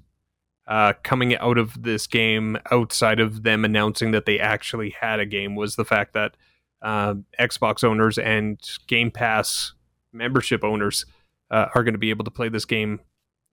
[0.67, 5.25] uh, coming out of this game outside of them announcing that they actually had a
[5.25, 6.35] game was the fact that
[6.81, 9.73] uh, Xbox owners and Game Pass
[10.13, 11.05] membership owners
[11.49, 12.99] uh, are going to be able to play this game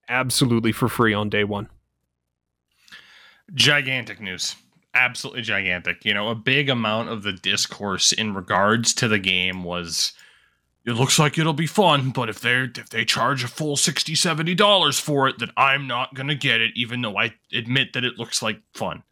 [0.09, 1.69] absolutely for free on day one.
[3.55, 4.57] gigantic news.
[4.95, 6.05] Absolutely gigantic.
[6.05, 10.13] You know a big amount of the discourse in regards to the game was
[10.85, 14.15] it looks like it'll be fun but if they're if they charge a full 60
[14.15, 18.05] 70 dollars for it then i'm not gonna get it even though i admit that
[18.05, 19.03] it looks like fun.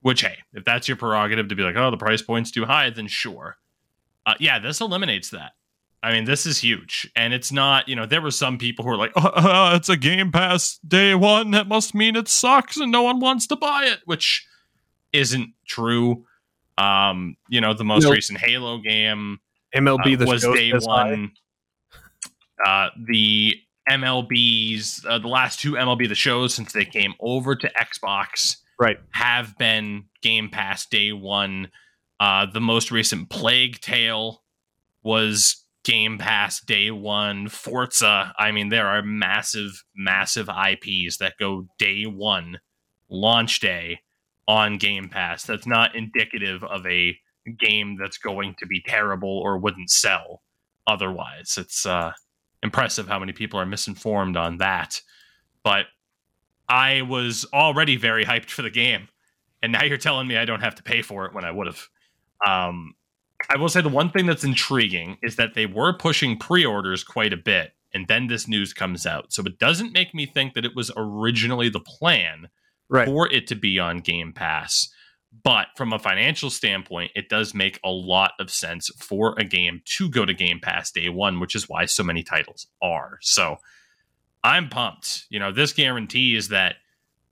[0.00, 2.88] Which hey if that's your prerogative to be like oh the price point's too high
[2.90, 3.56] then sure.
[4.24, 5.52] Uh, yeah this eliminates that
[6.02, 7.10] I mean, this is huge.
[7.16, 9.88] And it's not, you know, there were some people who were like, oh, uh, it's
[9.88, 11.50] a Game Pass day one.
[11.50, 14.46] That must mean it sucks and no one wants to buy it, which
[15.12, 16.24] isn't true.
[16.76, 18.12] Um, you know, the most Nope.
[18.14, 19.40] recent Halo game
[19.74, 21.32] MLB uh, the was day one.
[22.64, 23.56] Uh, the
[23.90, 28.98] MLBs, uh, the last two MLB the shows since they came over to Xbox, Right.
[29.10, 31.70] have been Game Pass day one.
[32.20, 34.42] Uh, the most recent Plague Tale
[35.02, 37.48] was Game Pass day one.
[37.48, 42.58] Forza, I mean, there are massive, massive IPs that go day one,
[43.08, 44.00] launch day
[44.46, 45.44] on Game Pass.
[45.44, 47.16] That's not indicative of a
[47.58, 50.42] game that's going to be terrible or wouldn't sell
[50.86, 51.56] otherwise.
[51.56, 52.12] It's uh,
[52.62, 55.00] impressive how many people are misinformed on that.
[55.62, 55.86] But
[56.68, 59.08] I was already very hyped for the game,
[59.62, 61.66] and now you're telling me I don't have to pay for it when I would
[61.66, 61.88] have.
[62.46, 62.92] Um,
[63.48, 67.32] I will say the one thing that's intriguing is that they were pushing pre-orders quite
[67.32, 69.32] a bit, and then this news comes out.
[69.32, 72.48] So it doesn't make me think that it was originally the plan
[72.90, 73.06] Right.
[73.06, 74.88] for it to be on Game Pass.
[75.44, 79.82] But from a financial standpoint, it does make a lot of sense for a game
[79.84, 83.18] to go to Game Pass day one, which is why so many titles are.
[83.20, 83.58] So
[84.42, 85.26] I'm pumped.
[85.28, 86.76] You know, this guarantees that,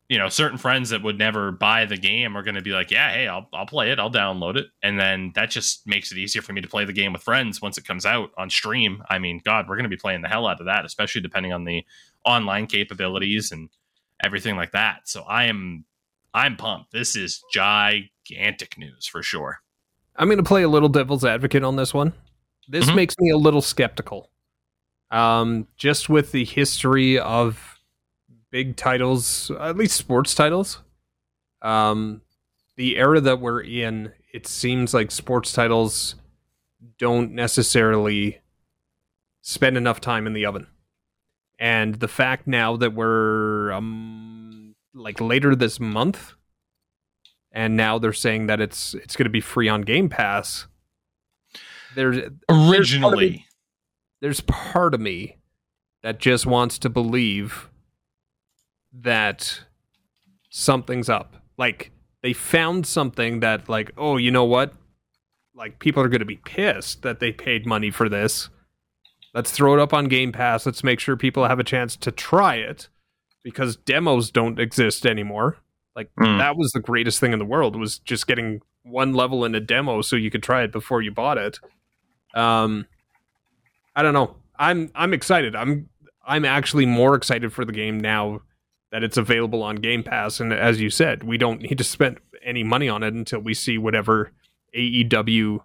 [0.09, 2.91] you know, certain friends that would never buy the game are going to be like,
[2.91, 4.67] yeah, hey, I'll, I'll play it, I'll download it.
[4.83, 7.61] And then that just makes it easier for me to play the game with friends
[7.61, 9.03] once it comes out on stream.
[9.11, 11.53] I mean, God, we're going to be playing the hell out of that, especially depending
[11.53, 11.85] on the
[12.25, 13.69] online capabilities and
[14.23, 15.09] everything like that.
[15.09, 15.85] So I am
[16.33, 16.93] I'm pumped.
[16.93, 19.61] This is gigantic news for sure.
[20.17, 22.13] I'm going to play a little devil's advocate on this one.
[22.69, 22.95] This Mhm.
[22.97, 24.31] makes me a little skeptical.
[25.11, 27.76] Um, just with the history of
[28.57, 30.83] big titles, at least sports titles.
[31.61, 32.23] Um,
[32.77, 36.15] the era that we're in, it seems like sports titles
[36.99, 38.41] don't necessarily
[39.43, 40.69] spend enough time in the oven.
[41.59, 46.33] And the fact now that we're um like later this month
[47.53, 50.67] and now they're saying that it's it's going to be free on Game Pass.
[51.95, 53.47] There's Originally,
[54.23, 55.37] there's part of me
[56.03, 57.69] that just wants to believe
[59.03, 59.61] that
[60.51, 61.37] something's up.
[61.59, 61.91] Like
[62.23, 64.73] they found something that like, oh, you know what?
[65.55, 68.49] Like people are going to be pissed that they paid money for this.
[69.35, 70.65] Let's throw it up on Game Pass.
[70.67, 72.89] Let's make sure people have a chance to try it
[73.43, 75.59] because demos don't exist anymore.
[75.95, 76.39] Like Mm.
[76.39, 79.61] that was the greatest thing in the world was just getting one level in a
[79.61, 81.59] demo so you could try it before you bought it.
[82.35, 82.87] Um
[83.95, 84.37] I don't know.
[84.59, 85.55] I'm I'm excited.
[85.57, 85.89] I'm
[86.27, 88.43] I'm actually more excited for the game now
[88.93, 92.19] that it's available on Game Pass and as you said, we don't need to spend
[92.45, 94.33] any money on it until we see whatever
[94.77, 95.61] AEW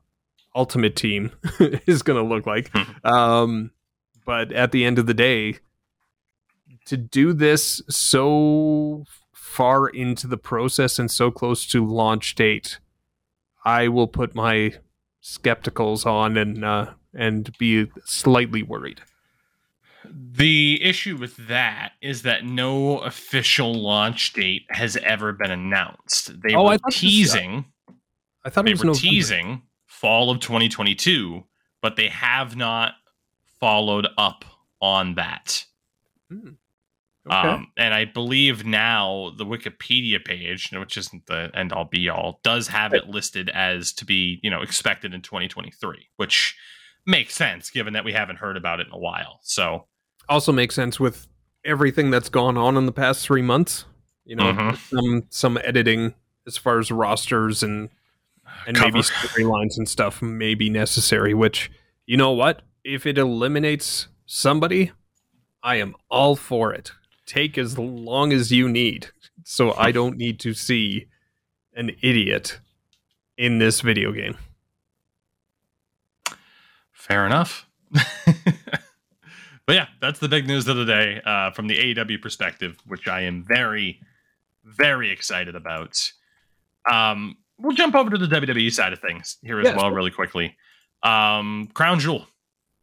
[0.55, 1.31] Ultimate Team
[1.85, 2.71] is going to look like.
[3.05, 3.71] um
[4.25, 5.57] but at the end of the day
[6.85, 12.79] to do this so far into the process and so close to launch date,
[13.65, 14.73] I will put my
[15.21, 19.01] skepticals on and uh, and be slightly worried.
[20.05, 26.41] The issue with that is that no official launch date has ever been announced.
[26.41, 27.65] They Oh, I were this- teasing.
[28.43, 28.99] I thought they it was were November.
[29.07, 31.45] teasing fall of 2022,
[31.81, 32.93] but they have not
[33.59, 34.43] followed up
[34.81, 35.65] on that.
[36.31, 36.55] Okay.
[37.29, 42.39] Um, and I believe now the Wikipedia page, which isn't the end all be all,
[42.43, 46.57] does have it listed as to be, you know, expected in 2023, which
[47.05, 49.39] makes sense given that we haven't heard about it in a while.
[49.43, 49.85] So,
[50.31, 51.27] also makes sense with
[51.63, 53.85] everything that's gone on in the past three months.
[54.25, 54.77] You know, Mhm.
[54.77, 56.13] some some editing
[56.47, 57.89] as far as rosters and
[58.65, 58.91] and Cover.
[58.93, 61.33] maybe storylines and stuff may be necessary.
[61.33, 61.69] Which
[62.05, 64.91] you know what, if it eliminates somebody,
[65.63, 66.91] I am all for it.
[67.25, 69.09] Take as long as you need,
[69.43, 71.05] so I don't need to see
[71.73, 72.59] an idiot
[73.37, 74.37] in this video game.
[76.91, 77.67] fair enough.
[79.71, 83.07] but yeah, that's the big news of the day uh, from the AEW perspective, which
[83.07, 84.01] I am very,
[84.65, 85.97] very excited about.
[86.91, 90.11] Um, we'll jump over to the WWE side of things here as Yeah, well, really
[90.11, 90.57] quickly.
[91.03, 92.27] Um, Crown Jewel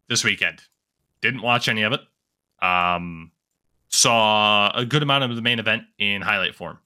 [0.08, 0.62] this weekend.
[1.20, 2.00] Didn't watch any of it.
[2.64, 3.32] Um,
[3.90, 6.78] saw a good amount of the main event in highlight form.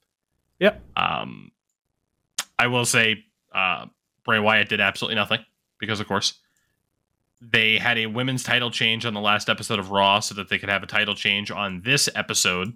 [0.58, 0.82] Yep.
[0.96, 1.52] Um,
[2.58, 3.86] I will say uh,
[4.24, 5.44] Bray Wyatt did absolutely nothing
[5.78, 6.40] because, of course,
[7.44, 10.58] they had a women's title change on the last episode of Raw so that they
[10.58, 12.72] could have a title change on this episode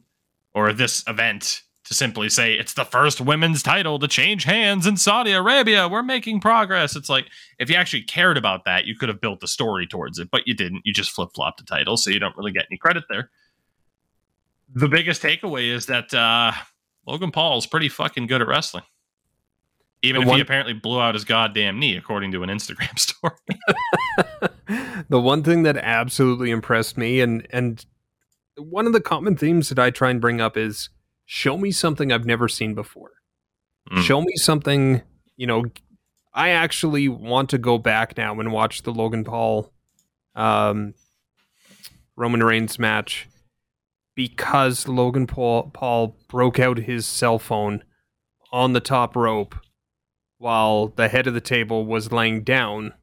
[0.54, 4.96] or this event to simply say it's the first women's title to change hands in
[4.96, 5.86] Saudi Arabia.
[5.86, 6.96] We're making progress.
[6.96, 7.26] It's like
[7.60, 10.48] if you actually cared about that, you could have built a story towards it, but
[10.48, 10.82] you didn't.
[10.84, 13.30] You just flip flopped the title, so you don't really get any credit there.
[14.74, 16.50] The biggest takeaway is that uh,
[17.06, 18.82] Logan Paul is pretty fucking good at wrestling.
[20.02, 22.98] Even The if one- he apparently blew out his goddamn knee, according to an Instagram
[22.98, 23.36] story.
[25.08, 27.84] the one thing that absolutely impressed me and and
[28.56, 30.88] one of the common themes that I try and bring up is
[31.24, 33.10] show me something I've never seen before.
[33.90, 34.02] Mm.
[34.02, 35.02] Show me something,
[35.36, 35.64] you know,
[36.32, 39.72] I actually want to go back now and watch the Logan Paul
[40.34, 40.94] um
[42.16, 43.28] Roman Reigns match
[44.14, 47.84] because Logan Paul Paul broke out his cell phone
[48.52, 49.54] on the top rope
[50.38, 52.94] while the head of the table was laying down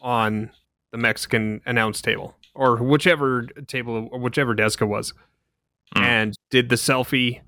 [0.00, 0.50] on
[0.92, 5.12] the Mexican announce table or whichever table or whichever desk it was
[5.96, 6.02] Mm.
[6.02, 7.40] and did the selfie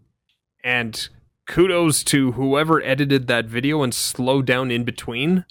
[0.64, 1.08] and
[1.46, 5.44] kudos to whoever edited that video and slowed down in between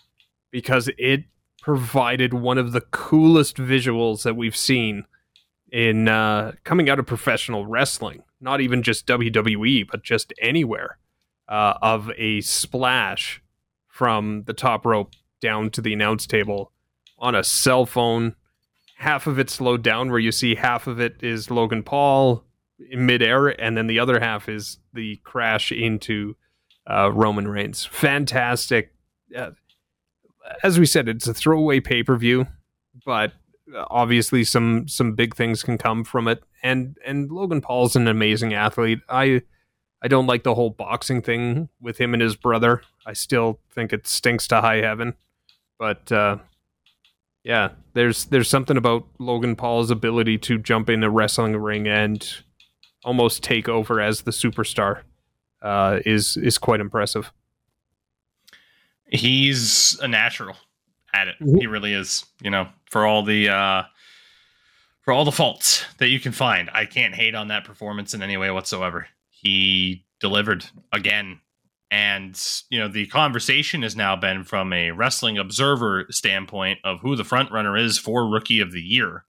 [0.51, 1.23] because it
[1.61, 5.05] provided one of the coolest visuals that we've seen
[5.71, 10.97] in uh, coming out of professional wrestling not even just WWE but just anywhere
[11.47, 13.41] uh, of a splash
[13.87, 16.73] from the top rope down to the announce table
[17.21, 18.35] on a cell phone
[19.01, 22.43] half of it slowed down where you see half of it is Logan Paul
[22.91, 26.35] in midair, and then the other half is the crash into
[26.85, 27.83] uh, Roman Reigns.
[27.83, 28.93] Fantastic.
[29.35, 29.51] Uh,
[30.61, 32.45] as we said, it's a throwaway pay per view,
[33.03, 33.33] but
[33.89, 36.43] obviously some some big things can come from it.
[36.61, 38.99] And and Logan Paul's an amazing athlete.
[39.09, 39.41] I
[40.03, 42.83] I don't like the whole boxing thing with him and his brother.
[43.03, 45.15] I still think it stinks to high heaven.
[45.79, 46.37] But uh,
[47.43, 52.27] yeah, there's there's something about Logan Paul's ability to jump in a wrestling ring and
[53.03, 55.01] almost take over as the superstar
[55.61, 57.31] uh, is is quite impressive.
[59.07, 60.55] He's a natural
[61.13, 61.35] at it.
[61.41, 61.59] Mhm.
[61.59, 62.25] He really is.
[62.41, 63.83] You know, for all the uh
[65.01, 68.21] for all the faults that you can find, I can't hate on that performance in
[68.21, 69.07] any way whatsoever.
[69.29, 71.41] He delivered again.
[71.91, 77.17] And, you know, the conversation has now been from a wrestling observer standpoint of who
[77.17, 79.25] the front runner is for rookie of the year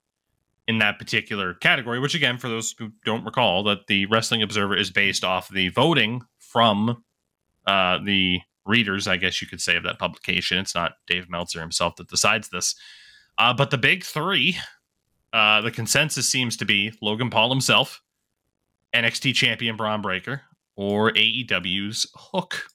[0.68, 4.76] in that particular category, which again, for those who don't recall, that the Wrestling Observer
[4.76, 7.02] is based off the voting from
[7.66, 10.58] uh, the readers, I guess you could say, of that publication.
[10.58, 12.76] It's not Dave Meltzer himself that decides this.
[13.38, 14.56] Uh, but the big three,
[15.32, 18.02] uh, the consensus seems to be Logan Paul himself,
[18.94, 20.42] NXT champion Bron Breakker,
[20.76, 22.68] or AEW's Hook.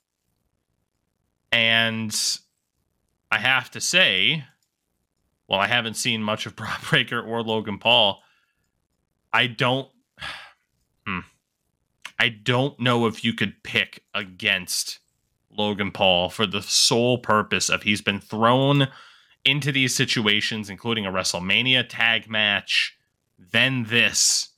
[1.52, 2.16] And
[3.32, 4.44] I have to say,
[5.48, 8.22] well, I haven't seen much of Bron Breakker or Logan Paul.
[9.34, 9.90] I don't.
[11.06, 11.20] Hmm.
[12.20, 15.00] I don't know if you could pick against
[15.50, 18.90] Logan Paul for the sole purpose of he's been thrown
[19.46, 22.98] into these situations, including a WrestleMania tag match,
[23.40, 24.50] then this,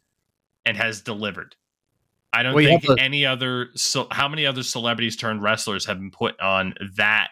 [0.65, 1.55] and has delivered.
[2.31, 3.69] I don't Well, think to- any other.
[3.75, 7.29] So, how many other celebrities turned wrestlers have been put on that?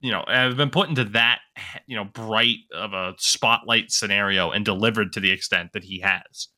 [0.00, 1.40] You know, have been put into that
[1.86, 6.48] you know bright of a spotlight scenario and delivered to the extent that he has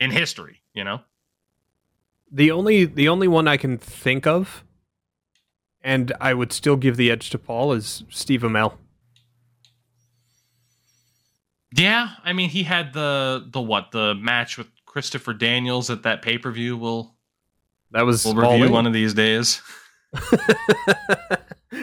[0.00, 0.62] in history.
[0.74, 1.00] You know,
[2.30, 4.64] The only the only one I can think of,
[5.82, 8.76] and I would still give the edge to Paul is Steve Amell.
[11.72, 12.10] yeah.
[12.24, 14.68] I mean, he had the the what the match with
[14.98, 16.76] Christopher Daniels at that pay per view.
[16.76, 17.14] We'll
[17.92, 18.72] That was we'll review in.
[18.72, 19.62] one of these days.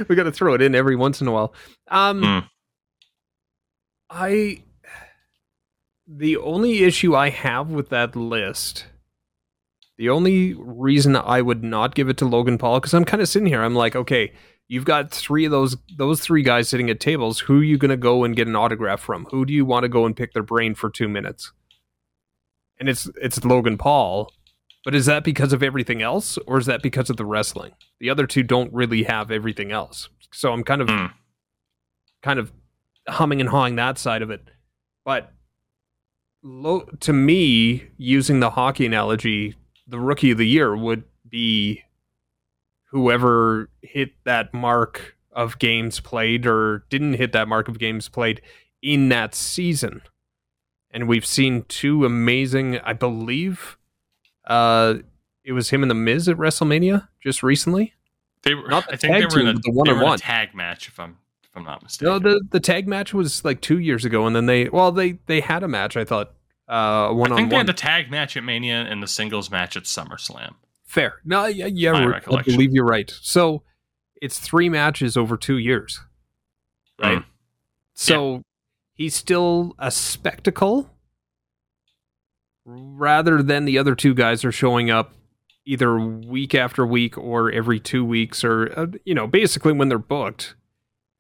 [0.10, 1.54] we got to throw it in every once in a while.
[1.88, 2.40] Um, Hmm.
[4.10, 4.64] I
[6.06, 8.86] the only issue I have with that list,
[9.98, 13.30] the only reason I would not give it to Logan Paul, because I'm kind of
[13.30, 14.34] sitting here, I'm like, okay,
[14.68, 17.40] you've got three of those those three guys sitting at tables.
[17.40, 19.24] Who are you going to go and get an autograph from?
[19.32, 21.54] Who do you want to go and pick their brain for two minutes?
[22.80, 24.32] And it's it's Logan Paul.
[24.84, 27.72] But is that because of everything else, or is that because of the wrestling?
[28.00, 30.10] The other two don't really have everything else.
[30.32, 31.06] So I'm kind of Hmm.
[32.22, 32.52] kind of
[33.08, 34.48] humming and hawing that side of it.
[35.04, 35.32] But
[36.44, 39.56] lo- to me, using the hockey analogy,
[39.88, 41.84] the rookie of the year would be
[42.92, 48.42] whoever hit that mark of games played or didn't hit that mark of games played
[48.82, 50.02] in that season.
[50.96, 53.78] And we've seen two amazing, I believe,
[54.48, 54.96] uh,
[55.44, 57.94] it was him and the Miz at WrestleMania just recently.
[58.44, 59.92] They were, Not the I think they tag were in a, the they were in
[59.92, 60.20] a one-on-one.
[60.20, 60.88] tag match.
[60.88, 62.14] If I'm if I'm not mistaken.
[62.14, 65.20] No, the the tag match was like two years ago, and then they well they
[65.26, 65.98] they had a match.
[65.98, 66.34] I thought
[66.70, 67.66] uh one I on think they one.
[67.66, 70.54] had the tag match at Mania and the singles match at SummerSlam.
[70.86, 71.16] Fair.
[71.26, 73.12] No, yeah, yeah I believe you're right.
[73.22, 73.64] So
[74.22, 76.00] it's three matches over two years,
[77.02, 77.18] right?
[77.20, 77.26] Mm.
[77.96, 78.44] So
[78.96, 80.90] he's still a spectacle,
[82.66, 85.14] rather than the other two guys are showing up
[85.66, 90.00] either week after week or every two weeks, or uh, you know, basically when they're
[90.00, 90.56] booked.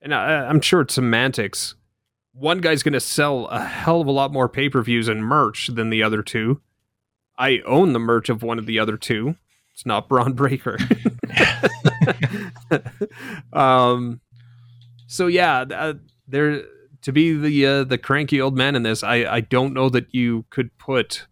[0.01, 1.75] And I, I'm sure it's semantics.
[2.33, 5.23] One guy's going to sell a hell of a lot more pay per views and
[5.23, 6.61] merch than the other two.
[7.37, 9.35] I own the merch of one of the other two.
[9.73, 10.77] It's not Bron Breakker.
[13.53, 14.21] um,
[15.07, 15.93] so yeah, uh,
[16.27, 16.63] there
[17.05, 19.03] to be the uh, the cranky old man in this.
[19.03, 21.27] I I don't know that you could put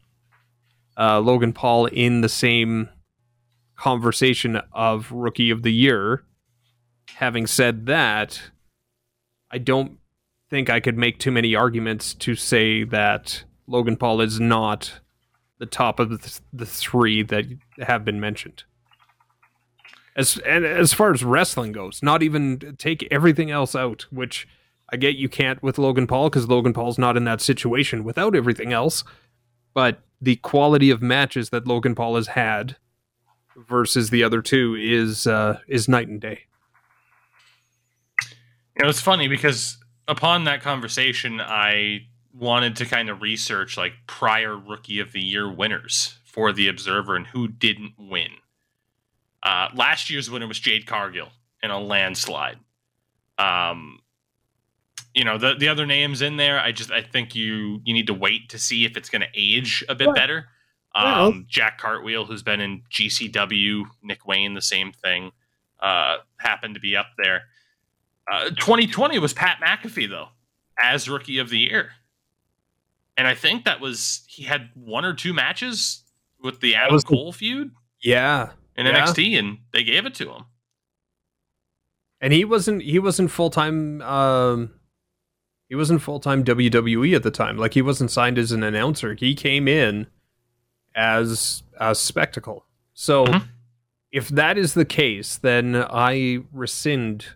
[0.98, 2.90] uh, Logan Paul in the same
[3.76, 6.24] conversation of rookie of the year.
[7.16, 8.52] Having said that,
[9.50, 9.98] I don't
[10.48, 15.00] think I could make too many arguments to say that Logan Paul is not
[15.58, 17.46] the top of the, th- the three that
[17.80, 18.64] have been mentioned.
[20.16, 24.48] As and as far as wrestling goes, not even take everything else out, which
[24.92, 28.36] I get you can't with Logan Paul because Logan Paul's not in that situation without
[28.36, 29.04] everything else.
[29.74, 32.78] But the quality of matches that Logan Paul has had
[33.56, 36.42] versus the other two is uh, is night and day.
[38.78, 39.78] You know, it's funny because
[40.08, 45.52] upon that conversation, I wanted to kind of research like prior rookie of the year
[45.52, 48.30] winners for the Observer and who didn't win.
[49.44, 51.30] Uh, last year's winner was Jade Cargill
[51.62, 52.58] in a landslide.
[53.38, 54.00] Um,
[55.14, 56.60] you know the the other names in there.
[56.60, 59.28] I just I think you you need to wait to see if it's going to
[59.36, 60.14] age a bit Yeah.
[60.14, 60.48] better.
[60.96, 65.32] Well- Um, Jack Cartwheel, who's been in GCW, Nick Wayne, the same thing,
[65.80, 67.44] uh, happened to be up there.
[68.32, 70.30] Uh, 2020 was Pat McAfee though,
[70.82, 71.92] as rookie of the year,
[73.18, 76.04] and I think that was he had one or two matches
[76.42, 78.94] with the Adam was Cole feud Yeah, in Yeah.
[79.06, 80.44] NXT, and they gave it to him.
[82.22, 84.02] and he wasn't he wasn't full time.
[84.02, 84.74] Um,
[85.70, 87.58] he wasn't full time WWE at the time.
[87.58, 89.14] Like he wasn't signed as an announcer.
[89.16, 90.08] He came in
[90.96, 92.66] as a spectacle.
[92.94, 93.48] So, Mhm.
[94.12, 97.28] if that is the case, then I rescind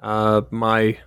[0.00, 0.98] uh, my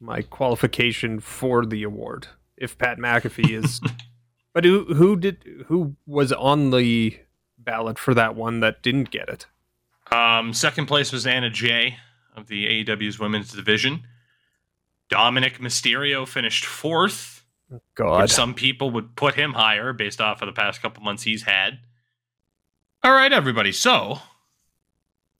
[0.00, 2.28] my qualification for the award.
[2.56, 3.80] If Pat McAfee is,
[4.54, 7.18] but who who did who was on the
[7.58, 9.46] ballot for that one that didn't get it?
[10.10, 11.96] Um, second place was Anna Jay
[12.36, 14.04] of the AEW's women's division.
[15.12, 17.44] Dominik Mysterio finished fourth,
[17.94, 21.42] God, some people would put him higher based off of the past couple months he's
[21.42, 21.78] had.
[23.04, 23.72] All right, everybody.
[23.72, 24.18] So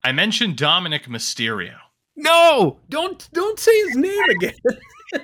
[0.04, 1.76] I mentioned Dominik Mysterio.
[2.16, 2.78] no!
[2.88, 4.54] Don't don't say his name again.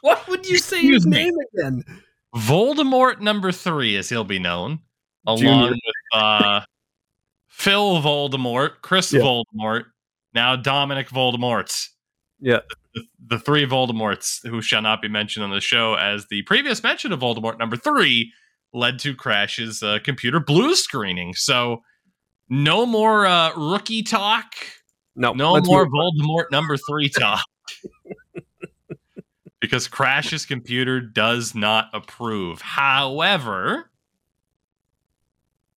[0.00, 1.16] what would you say his me.
[1.24, 1.84] name again?
[2.36, 4.80] Voldemort number three, as he'll be known,
[5.26, 5.70] along Junior.
[5.70, 5.80] with
[6.12, 6.60] uh,
[7.48, 9.20] Phil Voldemort, Chris Yeah.
[9.20, 9.84] Voldemort,
[10.34, 11.88] now Dominic Voldemort.
[12.40, 12.60] Yeah.
[12.68, 12.76] The,
[13.26, 17.12] the three Voldemorts who shall not be mentioned on the show, as the previous mention
[17.12, 18.32] of Voldemort number three
[18.72, 21.34] led to Crash's uh, computer blue screening.
[21.34, 21.82] So,
[22.48, 24.44] no more uh, rookie talk,
[25.16, 27.44] No, no more Voldemort number three talk.
[29.60, 32.60] because Crash's computer does not approve.
[32.60, 33.90] However,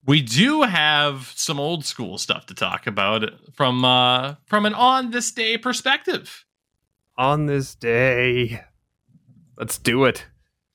[0.06, 5.12] we do have some old school stuff to talk about from uh, from an on
[5.12, 6.44] this day perspective.
[7.18, 8.62] On this day.
[9.58, 10.26] Let's do it.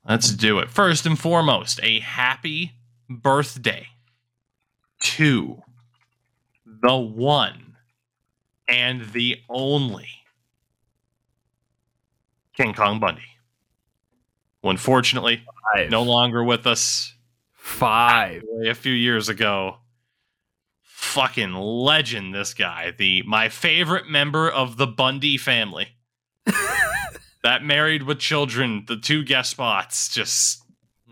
[0.07, 0.69] Let's do it.
[0.69, 2.73] First and foremost, a happy
[3.09, 3.87] birthday
[5.01, 5.61] to
[6.65, 7.77] the one
[8.67, 10.09] and the only
[12.55, 13.21] King Kong Bundy.
[14.61, 15.89] Who unfortunately Five.
[15.89, 17.13] no longer with us
[17.53, 18.43] five.
[18.65, 19.77] a few years ago.
[20.81, 22.91] Fucking legend, this guy.
[22.97, 25.92] The my favorite member of the Bundy family.
[27.43, 30.63] That married with children, the two guest spots, just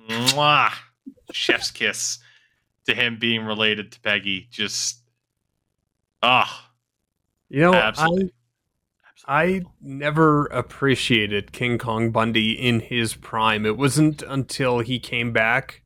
[0.09, 0.71] mwah,
[1.31, 2.19] chef's kiss
[2.85, 4.47] to him being related to Peggy.
[4.51, 5.01] Just
[6.23, 6.71] ah,
[7.49, 8.25] You know, Absolutely.
[9.27, 13.65] I I never appreciated King Kong Bundy in his prime.
[13.65, 15.83] It wasn't until he came back,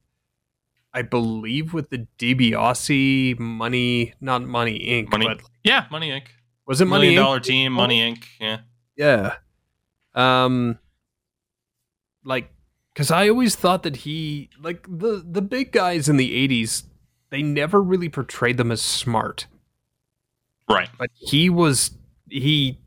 [0.93, 5.11] I believe, with the DiBiase Money, not Money Inc.
[5.11, 6.27] Money- but yeah, Money Inc.
[6.65, 7.25] was it Money Million Inc?
[7.25, 8.23] Dollar Team, Money Inc.
[8.39, 8.59] Yeah,
[8.95, 9.35] Yeah.
[10.15, 10.79] Um
[12.23, 12.51] like
[12.95, 16.83] cuz I always thought that he like the the big guys in the 80s
[17.29, 19.47] they never really portrayed them as smart.
[20.69, 20.89] right.
[20.97, 21.91] But he was
[22.29, 22.79] he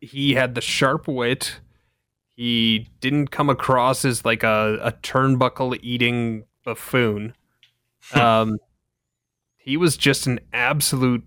[0.00, 1.60] he had the sharp wit.
[2.34, 7.34] He didn't come across as like a a turnbuckle eating buffoon.
[8.14, 8.58] um
[9.56, 11.24] he was just an absolute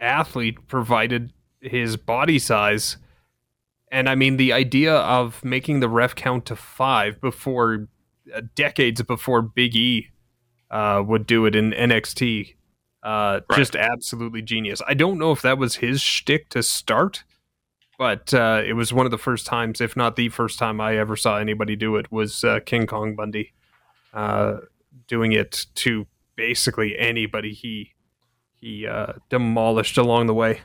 [0.00, 2.96] athlete provided his body size.
[3.92, 7.88] And I mean, the idea of making the ref count to five before
[8.34, 10.08] uh, decades before Big E
[10.70, 12.54] uh, would do it in NXT,
[13.04, 13.56] uh, Right.
[13.56, 14.82] just absolutely genius.
[14.88, 17.22] I don't know if that was his shtick to start,
[17.98, 20.96] but uh, it was one of the first times, if not the first time, I
[20.96, 22.10] ever saw anybody do it.
[22.10, 23.52] Was uh, King Kong Bundy
[24.12, 24.56] uh,
[25.06, 27.92] doing it to basically anybody he
[28.60, 30.60] he uh, demolished along the way.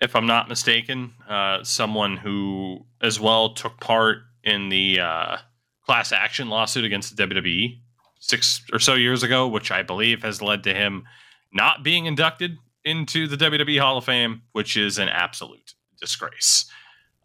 [0.00, 5.36] If I'm not mistaken, uh, someone who as well took part in the uh,
[5.84, 7.78] class action lawsuit against the WWE
[8.18, 11.04] six or so years ago, which I believe has led to him
[11.52, 16.70] not being inducted into the WWE Hall of Fame, which is an absolute disgrace.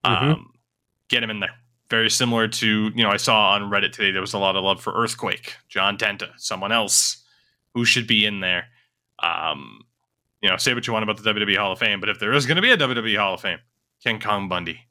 [0.03, 0.33] Mhm.
[0.33, 0.53] Um,
[1.09, 1.55] get him in there.
[1.89, 4.63] Very similar to, you know, I saw on Reddit today, there was a lot of
[4.63, 7.23] love for Earthquake, John Tenta, someone else
[7.73, 8.67] who should be in there.
[9.19, 9.81] Um,
[10.45, 12.31] you know, say what you want about the WWE Hall of Fame, but if there
[12.31, 13.57] is going to be a WWE Hall of Fame,
[14.03, 14.81] King Kong Bundy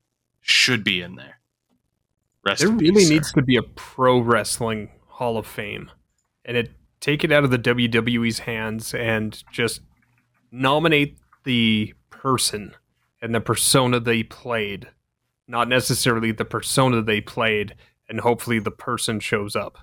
[0.40, 1.38] should be in there.
[2.44, 3.14] Rest There in really peace, sir.
[3.14, 5.92] needs to be a pro wrestling Hall of Fame,
[6.44, 9.82] and it take it out of the WWE's hands and just
[10.50, 12.74] nominate the person
[13.22, 14.88] and the persona they played,
[15.46, 17.76] not necessarily the persona they played,
[18.08, 19.78] and hopefully the person shows up.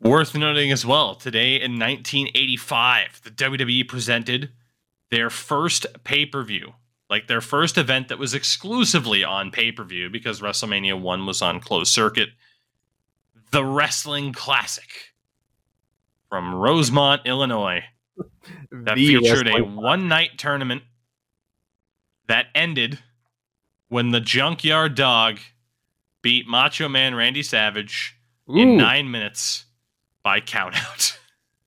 [0.00, 4.50] Worth noting as well, today in 1985, the WWE presented
[5.10, 6.74] their first pay per view,
[7.08, 11.40] like their first event that was exclusively on pay per view because WrestleMania 1 was
[11.40, 12.30] on closed circuit.
[13.52, 15.14] The Wrestling Classic
[16.28, 17.84] from Rosemont, Illinois,
[18.70, 20.82] that The featured a one night tournament
[22.28, 22.98] that ended
[23.88, 25.38] when the Junkyard Dog
[26.22, 28.18] beat Macho Man Randy Savage
[28.48, 29.65] in nine minutes
[30.26, 31.16] by countout.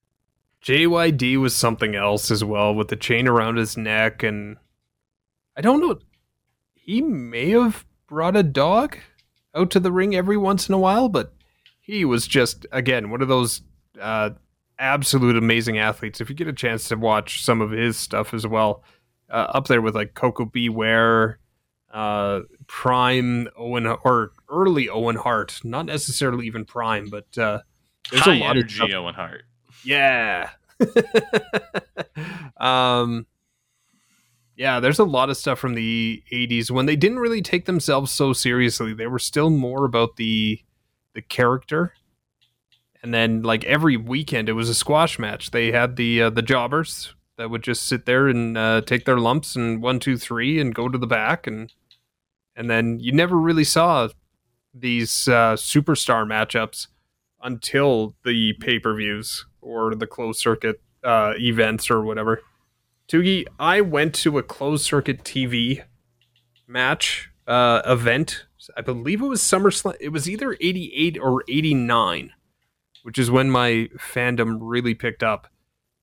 [0.65, 4.57] JYD was something else as well with the chain around his neck, and
[5.55, 5.97] I don't know.
[6.73, 8.97] He may have brought a dog
[9.55, 11.33] out to the ring every once in a while, but
[11.79, 13.61] he was just again one of those
[13.97, 14.31] uh,
[14.77, 16.19] absolute amazing athletes.
[16.19, 18.83] If you get a chance to watch some of his stuff as well,
[19.29, 20.67] uh, up there with like Koko B.
[20.67, 21.39] Ware,
[21.93, 27.61] uh, Prime Owen or early Owen Hart, not necessarily even Prime, but uh,
[28.11, 29.43] there's High a lot of energy stuff Owen Hart.
[29.83, 30.49] yeah.
[32.57, 33.25] um
[34.55, 38.11] yeah, there's a lot of stuff from the 80s when they didn't really take themselves
[38.11, 38.93] so seriously.
[38.93, 40.59] They were still more about the
[41.13, 41.93] the character.
[43.01, 45.51] And then like every weekend it was a squash match.
[45.51, 49.17] They had the uh, the jobbers that would just sit there and uh, take their
[49.17, 51.73] lumps and one two three and go to the back and
[52.53, 54.09] and then you never really saw
[54.73, 56.87] these uh, superstar matchups
[57.41, 62.41] until the pay-per-views or the closed circuit uh, events or whatever.
[63.07, 65.83] Tougie, I went to a closed circuit TV
[66.67, 68.45] match uh, event.
[68.77, 69.95] I believe it was SummerSlam.
[69.99, 72.33] It was either 88 or 89,
[73.03, 75.47] which is when my fandom really picked up.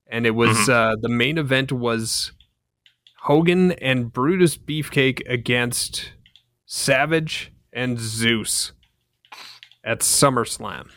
[0.05, 2.31] And it was uh, the main event was
[3.21, 6.11] Hogan and Brutus Beefcake against
[6.65, 8.73] Savage and Zeus
[9.83, 10.89] at SummerSlam.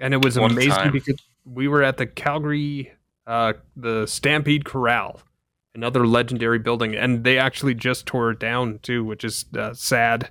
[0.00, 0.92] And it was a amazing time.
[0.92, 2.92] because we were at the Calgary,
[3.26, 5.20] uh, the Stampede Corral,
[5.74, 10.30] another legendary building, and they actually just tore it down too, which is uh, sad.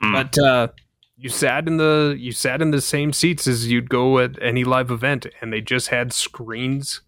[0.00, 0.12] Hmm.
[0.12, 0.68] But uh,
[1.16, 4.64] you sat in the you sat in the same seats as you'd go at any
[4.64, 7.00] live event, and they just had screens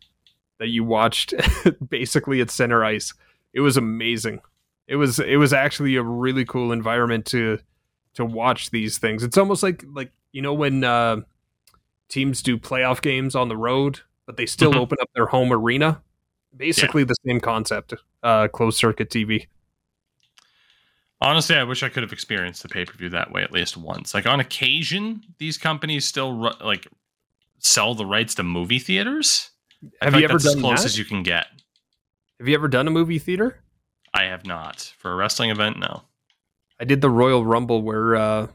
[0.58, 1.32] that you watched
[1.88, 3.14] basically at center ice.
[3.52, 4.40] It was amazing.
[4.86, 7.58] It was it was actually a really cool environment to
[8.14, 9.22] to watch these things.
[9.22, 11.18] It's almost like like you know when uh,
[12.10, 14.80] teams do playoff games on the road, but they still Mhm.
[14.80, 16.02] open up their home arena.
[16.54, 19.46] Basically the same concept, uh, closed circuit TV.
[21.22, 23.76] Honestly, I wish I could have experienced the pay per view that way at least
[23.76, 24.14] once.
[24.14, 26.86] Like on occasion, these companies still ru- like
[27.58, 29.50] sell the rights to movie theaters.
[30.00, 30.86] Have you like ever that's as close that?
[30.86, 31.46] as you can get?
[32.38, 33.62] Have you ever done a movie theater?
[34.14, 35.78] I have not for a wrestling event.
[35.78, 36.02] No.
[36.80, 38.46] I did the Royal Rumble where uh,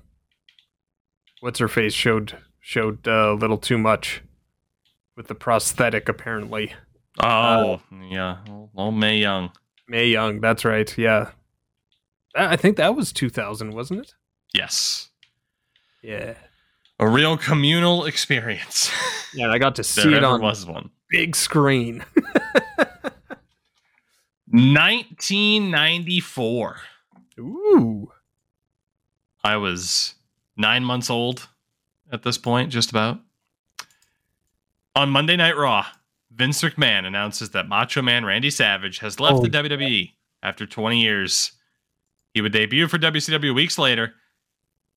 [1.42, 2.36] what's her face showed
[2.68, 4.24] showed uh, a little too much
[5.16, 6.10] with the prosthetic.
[6.10, 6.74] Apparently,
[7.22, 8.38] Oh yeah,
[8.76, 9.52] Oh, Mae Young.
[9.88, 10.42] Mae Young.
[10.42, 10.92] That's right.
[10.98, 11.30] Yeah,
[12.36, 14.16] I think that was 2000, wasn't it?
[14.52, 15.10] Yes,
[16.02, 16.34] Yeah.
[17.00, 18.90] a real communal experience.
[19.36, 20.92] Yeah, I got to see it on was one.
[21.12, 22.06] big screen.
[24.48, 26.78] 1994.
[27.40, 28.12] Ooh.
[29.44, 30.16] I was
[30.56, 31.50] nine months old
[32.12, 33.20] at this point, just about.
[34.96, 35.86] On Monday Night Raw,
[36.32, 41.02] Vince McMahon announces that Macho Man Randy Savage has left Oh, the WWE after 20
[41.02, 41.52] years.
[42.34, 44.14] He would debut for WCW weeks later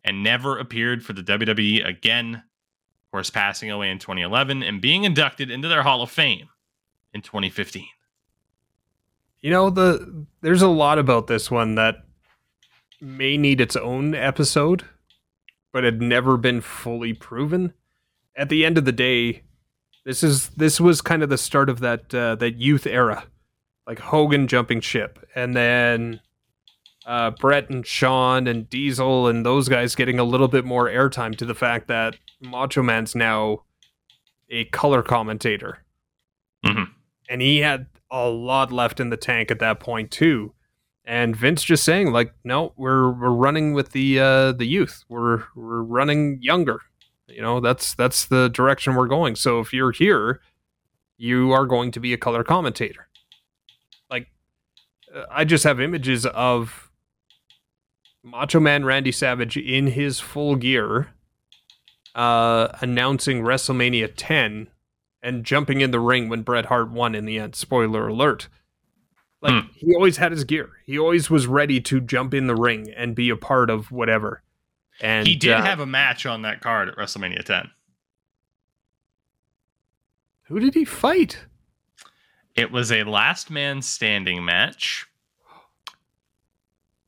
[0.04, 2.34] and never appeared for the WWE again.
[2.36, 6.48] Of course, passing away in 2011 and being inducted into their Hall of Fame
[7.14, 7.86] in 2015.
[9.40, 12.04] You know the there's a lot about this one that
[13.00, 14.84] may need its own episode,
[15.78, 17.72] but had never been fully proven.
[18.34, 19.42] At the end of the day,
[20.04, 23.26] this is this was kind of the start of that uh, that youth era,
[23.86, 26.18] like Hogan jumping ship, and then
[27.06, 31.36] uh, Bret and Shawn and Diesel and those guys getting a little bit more airtime
[31.36, 33.62] to the fact that Macho Man's now
[34.50, 35.84] a color commentator.
[36.66, 36.88] Mhm.
[37.30, 40.54] And he had a lot left in the tank at that point too.
[41.08, 45.04] And Vince just saying like, no, we're we're running with the uh, the youth.
[45.08, 46.82] We're we're running younger.
[47.26, 49.34] You know, that's that's the direction we're going.
[49.34, 50.42] So if you're here,
[51.16, 53.08] you are going to be a color commentator.
[54.10, 54.28] Like,
[55.14, 56.90] uh, I just have images of
[58.22, 61.08] Macho Man Randy Savage in his full gear,
[62.14, 64.68] uh, announcing WrestleMania 10
[65.22, 67.56] and jumping in the ring when Bret Hart won in the end.
[67.56, 68.48] Spoiler alert.
[69.40, 69.68] Like, Hmm.
[69.74, 70.70] he always had his gear.
[70.84, 74.42] He always was ready to jump in the ring and be a part of whatever.
[75.00, 77.70] And he did uh, have a match on that card at WrestleMania 10.
[80.44, 81.44] who did he fight?
[82.56, 85.06] It was a last man standing match.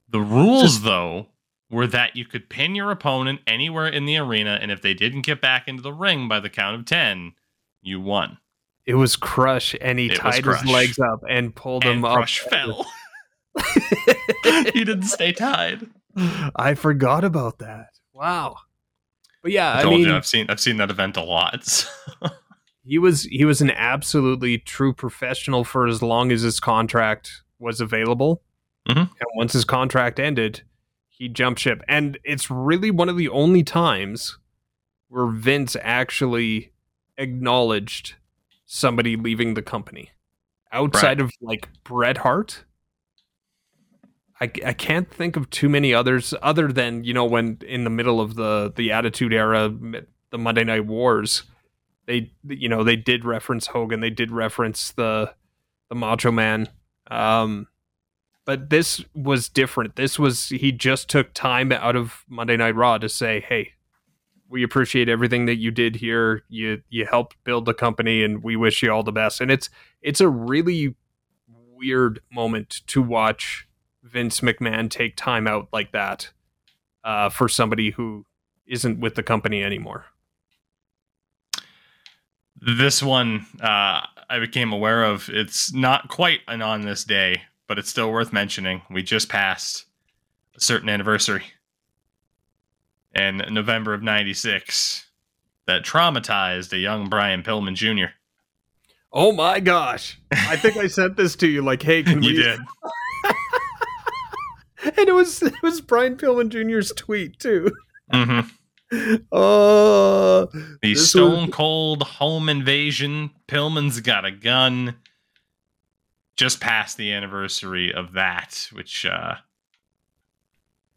[0.09, 1.29] The rules, though,
[1.71, 5.23] were that you could pin your opponent anywhere in the arena, and if they didn't
[5.23, 7.33] get back into the ring by the count of 10,
[7.81, 8.39] you won.
[8.91, 12.17] It was Crush, and he It tied his legs up and pulled And him up.
[12.17, 12.87] Crush fell.
[14.73, 15.87] he didn't stay tied.
[16.57, 17.91] I forgot about that.
[18.13, 18.57] Wow.
[19.43, 21.65] But yeah, I I, told mean, you I've seen I've seen that event a lot.
[21.65, 21.89] so-
[22.83, 27.81] he was he was an absolutely true professional for as long as his contract was
[27.81, 28.43] available.
[28.89, 28.97] Mhm.
[28.97, 30.63] And once his contract ended,
[31.09, 31.83] he jumped ship.
[31.87, 34.39] And it's really one of the only times
[35.09, 36.73] where Vince actually
[37.19, 38.15] acknowledged
[38.73, 40.11] somebody leaving the company.
[40.73, 42.65] Outside of like Bret Hart,
[44.41, 47.91] I, I can't think of too many others other than you know when in the
[47.91, 49.69] middle of the the Attitude Era,
[50.31, 51.43] the Monday Night Wars,
[52.07, 55.35] they you know they did reference Hogan, they did reference the
[55.89, 56.69] the Macho Man,
[57.11, 57.67] um,
[58.45, 59.97] but this was different.
[59.97, 63.73] This was he just took time out of Monday Night Raw to say, hey.
[64.51, 66.43] We appreciate everything that you did here.
[66.49, 69.41] You you helped build the company, and we wish you all the best.
[69.41, 69.71] And it's
[70.03, 70.97] it's a really
[71.49, 73.69] weird moment to watch
[74.03, 76.31] Vince McMahon take time out like that
[77.05, 78.27] uh, for somebody who
[78.67, 80.07] isn't with the company anymore.
[82.61, 85.31] This one uh, I became aware of.
[85.31, 88.83] It's not quite an on this day, but it's still worth mentioning.
[88.91, 89.87] We just passed
[90.57, 91.45] a certain anniversary
[93.15, 95.07] in November of '96
[95.67, 98.13] that traumatized a young Brian Pillman Jr.
[99.13, 100.21] Oh my gosh!
[100.33, 101.63] I think I sent this to you.
[101.63, 102.43] Like, hey, can You we?
[102.43, 102.61] did.
[104.83, 107.71] And it was it was Brian Pillman Jr.'s tweet too.
[108.11, 108.41] hmm
[109.31, 110.49] Oh,
[110.83, 113.31] The Stone was- Cold home invasion.
[113.47, 114.97] Pillman's got a gun.
[116.35, 119.35] Just past the anniversary of that, which uh,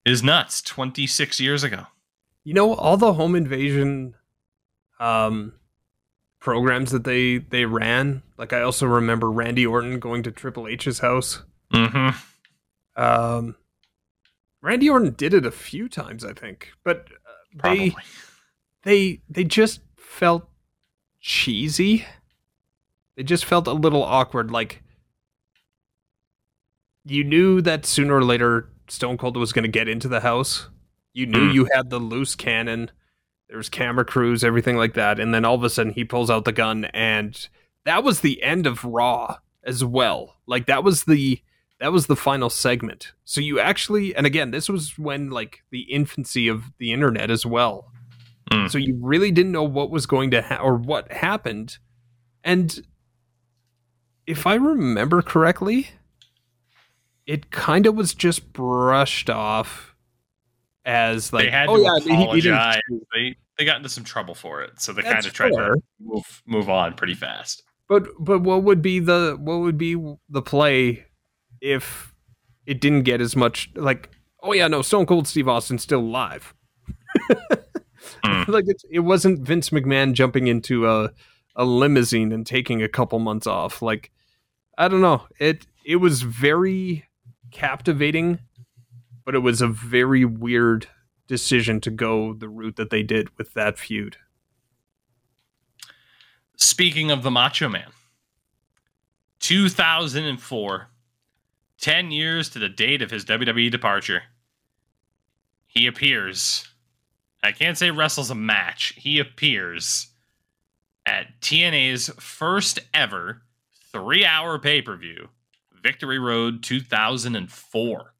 [0.05, 0.61] is nuts.
[0.61, 1.87] Twenty six years ago.
[2.43, 4.15] You know all the home invasion
[4.99, 5.53] um
[6.43, 8.21] programs that they they ran.
[8.37, 11.41] Like I also remember Randy Orton going to Triple H's house.
[11.73, 13.01] Mm-hmm.
[13.01, 13.55] Um,
[14.61, 17.95] Randy Orton did it a few times, I think, but uh, they
[18.83, 20.47] they they just felt
[21.21, 22.05] cheesy.
[23.15, 24.51] They just felt a little awkward.
[24.51, 24.83] Like
[27.05, 30.67] you knew that sooner or later Stone Cold was going to get into the house.
[31.13, 31.53] You knew Mm.
[31.53, 32.91] you had the loose cannon.
[33.47, 36.29] There was camera crews, everything like that, and then all of a sudden he pulls
[36.31, 37.47] out the gun, and
[37.85, 40.37] that was the end of Raw as well.
[40.47, 41.41] Like that was the
[41.79, 43.11] that was the final segment.
[43.25, 47.45] So you actually, and again, this was when like the infancy of the internet as
[47.45, 47.91] well.
[48.51, 48.71] Mm.
[48.71, 51.77] So you really didn't know what was going to ha- or what happened.
[52.43, 52.79] And
[54.25, 55.89] if I remember correctly,
[57.25, 59.92] it kind of was just brushed off
[60.85, 62.79] as like they had oh to yeah, he- he apologize.
[63.13, 65.75] they they got into some trouble for it, so they kind of tried fair.
[65.75, 67.63] to move move on pretty fast.
[67.87, 69.95] But but what would be the what would be
[70.29, 71.05] the play
[71.61, 72.13] if
[72.65, 74.09] it didn't get as much like
[74.41, 76.53] oh yeah no Stone Cold Steve Austin's still alive.
[78.25, 78.47] Mm.
[78.47, 81.11] like it, it wasn't Vince McMahon jumping into a
[81.55, 83.81] a limousine and taking a couple months off.
[83.81, 84.11] Like
[84.77, 85.23] I don't know.
[85.39, 87.05] It it was very
[87.51, 88.39] captivating,
[89.25, 90.87] but it was a very weird
[91.27, 94.17] decision to go the route that they did with that feud.
[96.55, 97.91] Speaking of the Macho Man,
[99.39, 100.87] 2004,
[101.79, 104.23] 10 years to the date of his WWE departure,
[105.65, 106.67] he appears.
[107.43, 108.93] I can't say wrestles a match.
[108.95, 110.07] He appears
[111.05, 113.41] at TNA's first ever
[113.91, 115.29] three hour pay per view,
[115.81, 118.12] Victory Road 2004.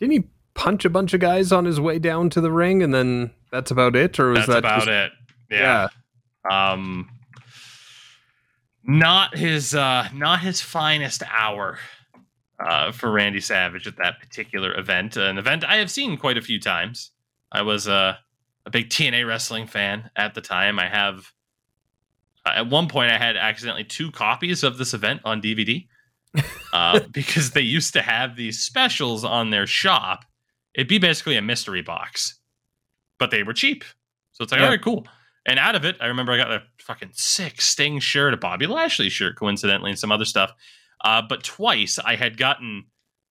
[0.00, 0.24] Didn't he
[0.54, 3.70] punch a bunch of guys on his way down to the ring, and then that's
[3.70, 5.12] about it, or was That's that about just- it.
[5.50, 5.88] Yeah.
[6.50, 7.10] Um
[8.82, 11.78] not his uh not his finest hour
[12.64, 15.16] uh for Randy Savage at that particular event.
[15.16, 17.10] An event I have seen quite a few times.
[17.52, 18.14] I was uh,
[18.64, 20.78] a big TNA wrestling fan at the time.
[20.78, 21.32] I have
[22.46, 25.88] uh, at one point I had accidentally two copies of this event on DVD.
[26.72, 30.24] uh, because they used to have these specials on their shop.
[30.74, 32.38] It'd be basically a mystery box,
[33.18, 33.84] but they were cheap.
[34.32, 34.66] So it's like, Yeah.
[34.66, 35.06] all right, cool.
[35.46, 38.66] And out of it, I remember I got a fucking sick Sting shirt, a Bobby
[38.66, 40.52] Lashley shirt, coincidentally, and some other stuff.
[41.02, 42.84] Uh, but twice I had gotten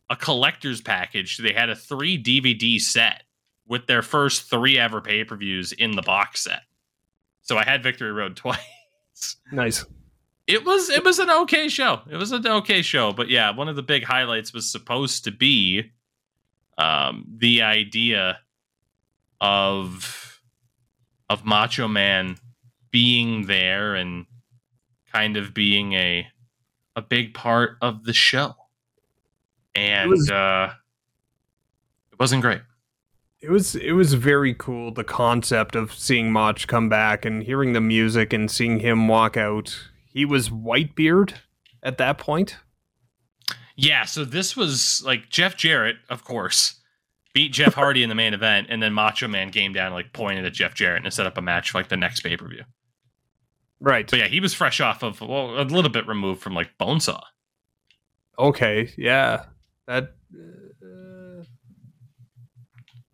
[0.10, 1.38] a collector's package.
[1.38, 3.24] They had a three DVD set
[3.68, 6.62] with their first three ever pay per views in the box set.
[7.44, 8.58] So I had Victory Road twice.
[9.52, 9.86] nice?
[10.50, 12.02] It was it was an okay show.
[12.10, 15.32] It was an okay show, but yeah, one of the big highlights was supposed to
[15.32, 15.92] be
[16.80, 18.40] um, the idea
[19.40, 20.42] of
[21.30, 22.38] of Macho Man
[22.90, 24.26] being there and
[25.14, 26.26] kind of being a
[26.96, 28.56] a big part of the show,
[29.76, 30.74] and was- uh,
[32.12, 32.62] it wasn't great.
[33.40, 37.74] It was it was very cool the concept of seeing Mach come back and hearing
[37.74, 39.90] the music and seeing him walk out.
[40.20, 41.36] He was Whitebeard
[41.82, 42.58] at that point.
[43.78, 46.82] Yeah, so this was like Jeff Jarrett, of course,
[47.34, 50.12] beat Jeff Hardy in the main event, and then Macho Man came down and like
[50.12, 52.50] pointed at Jeff Jarrett and set up a match for like the next pay per
[52.50, 52.64] view.
[53.80, 54.10] Right.
[54.10, 57.24] So yeah, he was fresh off of well, a little bit removed from like Bonesaw.
[58.38, 58.92] Okay.
[58.98, 59.46] Yeah.
[59.88, 60.16] That.
[60.36, 61.46] Uh,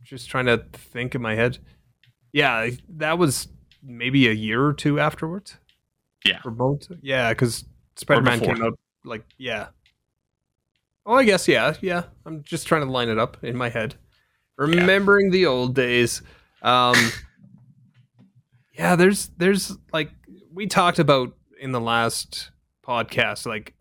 [0.02, 1.60] just trying to think in my head.
[2.34, 3.48] Yeah, that was
[3.84, 5.60] maybe a year or two afterwards.
[6.26, 6.42] Yeah.
[6.42, 6.88] For both.
[7.02, 7.66] Yeah, because
[7.96, 9.68] Spider Man came out like yeah.
[11.06, 12.04] Oh, I guess yeah, yeah.
[12.26, 13.96] I'm just trying to line it up in my head,
[14.58, 16.24] remembering the old days.
[16.64, 16.96] Um,
[18.74, 20.10] yeah, there's there's like
[20.52, 22.52] we talked about in the last
[22.86, 23.76] podcast, like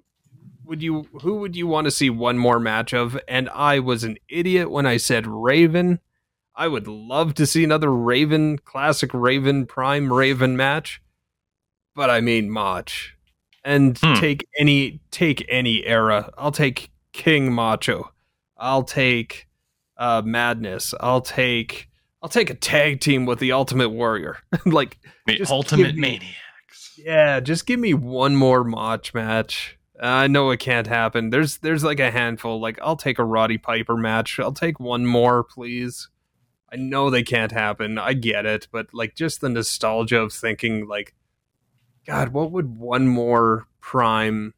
[0.65, 3.19] would you who would you want to see one more match of?
[3.29, 6.01] And I was an idiot when I said Raven.
[6.57, 11.01] I would love to see another Raven classic Raven Prime Raven match.
[11.95, 12.91] But I mean Mach.
[13.65, 14.15] And Hmm.
[14.15, 16.31] take any take any era.
[16.37, 18.13] I'll take King Macho.
[18.59, 19.49] I'll take
[19.97, 20.93] uh Madness.
[21.01, 21.89] I'll take
[22.23, 24.39] I'll take a tag team with the Ultimate Warrior.
[24.67, 26.99] like The Ultimate me- Maniacs.
[27.03, 29.79] yeah, just give me one more Mach match.
[30.01, 31.31] I know it can't happen.
[31.31, 32.61] There's there's like a handful.
[32.61, 34.39] Like I'll take a Roddy Piper match.
[34.41, 36.09] I'll take one more, please.
[36.73, 37.97] I know they can't happen.
[37.99, 41.15] I get it, but like just the nostalgia of thinking like
[42.07, 44.55] God, what would one more prime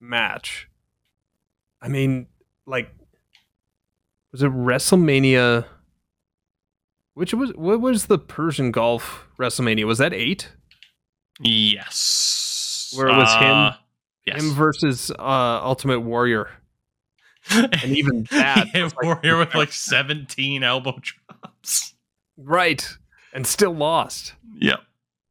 [0.00, 0.68] match?
[1.80, 2.26] I mean,
[2.66, 2.94] like
[4.30, 5.66] was it WrestleMania
[7.14, 9.84] which was what was the Persian Gulf WrestleMania?
[9.84, 10.50] Was that 8?
[11.40, 12.92] Yes.
[12.96, 13.72] Where it was him- Uh,
[14.24, 14.40] Yes.
[14.40, 16.48] Him versus uh, Ultimate Warrior.
[17.50, 21.94] And even that Him like- warrior with like 17 elbow drops.
[22.36, 22.88] Right.
[23.34, 24.34] And still lost.
[24.60, 24.78] Yep.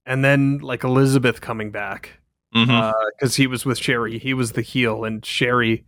[0.05, 2.17] And then like Elizabeth coming back.
[2.53, 4.19] Because he was with Sherri.
[4.19, 5.85] He was the heel, and Sherri,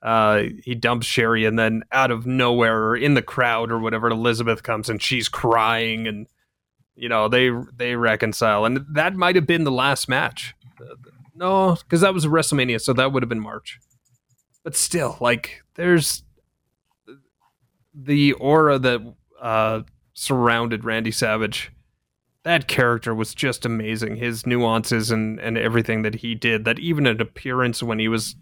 [0.00, 4.08] uh, he dumps Sherri, and then out of nowhere, or in the crowd or whatever,
[4.08, 6.28] Elizabeth comes and she's crying, and
[6.94, 10.54] you know they they reconcile, and that might have been the last match.
[10.80, 10.94] Uh,
[11.34, 13.80] no, because that was WrestleMania, so that would have been March.
[14.62, 16.22] But still, like, there's
[17.92, 21.72] the aura that uh, surrounded Randy Savage
[22.44, 24.16] that character was just amazing.
[24.16, 26.64] His nuances and, and everything that he did.
[26.64, 28.36] That even an appearance when he was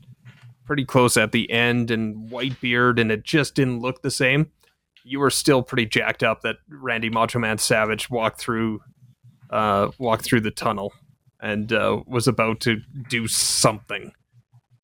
[0.64, 4.50] pretty close at the end and white beard and it just didn't look the same.
[5.04, 8.80] You were still pretty jacked up that Randy Macho Man Savage walked through
[9.50, 10.92] uh, walked through the tunnel
[11.40, 14.12] and uh, was about to do something.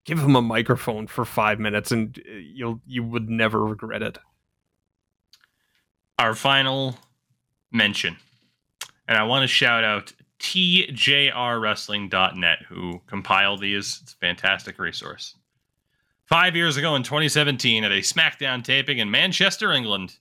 [0.04, 4.18] Give him a microphone for five minutes and uh, you'll you would never regret it.
[6.18, 6.96] Our final
[7.72, 8.16] mention.
[9.08, 13.98] And I want to shout out TJRWrestling.net, who compiled these.
[14.02, 15.34] It's a fantastic resource.
[16.26, 20.18] Five years ago in 2017, at a SmackDown taping in Manchester, England,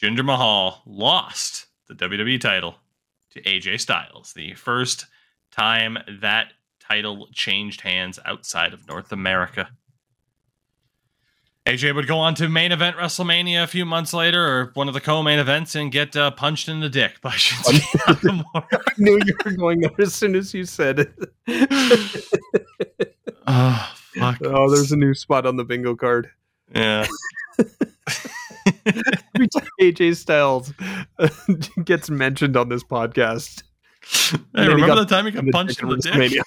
[0.00, 2.74] Jinder Mahal lost the WWE title
[3.30, 5.06] to AJ Styles, the first
[5.52, 9.70] time that title changed hands outside of North America.
[11.66, 14.94] AJ would go on to main event WrestleMania a few months later, or one of
[14.94, 18.66] the co-main events, and get uh, punched in the dick by Shinsuke Nakamura.
[18.72, 21.12] I knew you were going there as soon as you said it.
[23.48, 24.38] oh, fuck.
[24.44, 26.30] Oh, there's a new spot on the bingo card.
[26.72, 27.06] Yeah.
[29.34, 30.72] Every time AJ Styles
[31.84, 33.64] gets mentioned on this podcast,
[34.54, 36.42] Hey, remember the time he got punched in the dick?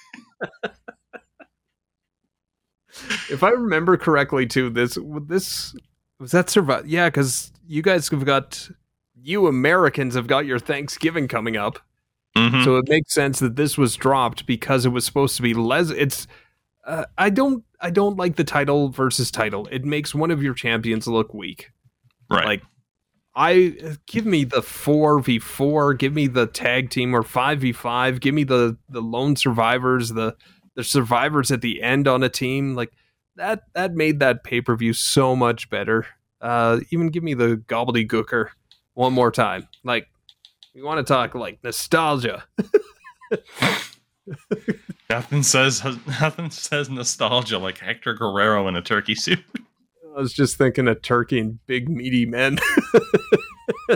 [3.30, 5.74] If I remember correctly, too, this this
[6.18, 6.86] was that survive.
[6.86, 8.68] Yeah, because you guys have got
[9.22, 11.78] you Americans have got your Thanksgiving coming up,
[12.36, 12.64] Mhm.
[12.64, 15.90] so it makes sense that this was dropped because it was supposed to be les.
[15.90, 16.26] It's
[16.86, 19.68] uh, I don't I don't like the title versus title.
[19.70, 21.70] It makes one of your champions look weak.
[22.30, 22.44] right.
[22.46, 22.62] Like
[23.36, 27.72] I give me the four v four, give me the tag team or five v
[27.72, 30.34] five, give me the the lone survivors, the
[30.76, 32.92] the survivors at the end on a team like
[33.36, 33.62] that.
[33.74, 36.06] That made that pay per view so much better.
[36.40, 38.48] Uh, even give me the gobbledygooker
[38.94, 39.68] one more time.
[39.84, 40.08] Like
[40.74, 42.44] we want to talk like nostalgia.
[45.10, 45.84] nothing says
[46.20, 49.40] nothing says nostalgia like Hector Guerrero in a turkey suit.
[50.16, 52.58] I was just thinking of turkey and big meaty men.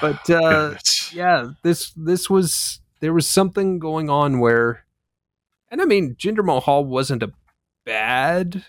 [0.00, 0.74] but uh,
[1.12, 4.84] yeah this this was there was something going on where
[5.74, 7.32] and i mean jinder mahal wasn't a
[7.84, 8.64] bad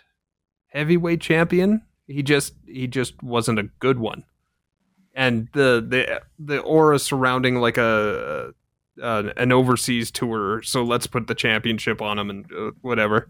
[0.76, 1.82] heavyweight champion.
[2.08, 4.24] He just he just wasn't a good one.
[5.14, 8.54] And the the the aura surrounding like a
[8.98, 13.30] an overseas tour so let's put the championship on him and uh, whatever.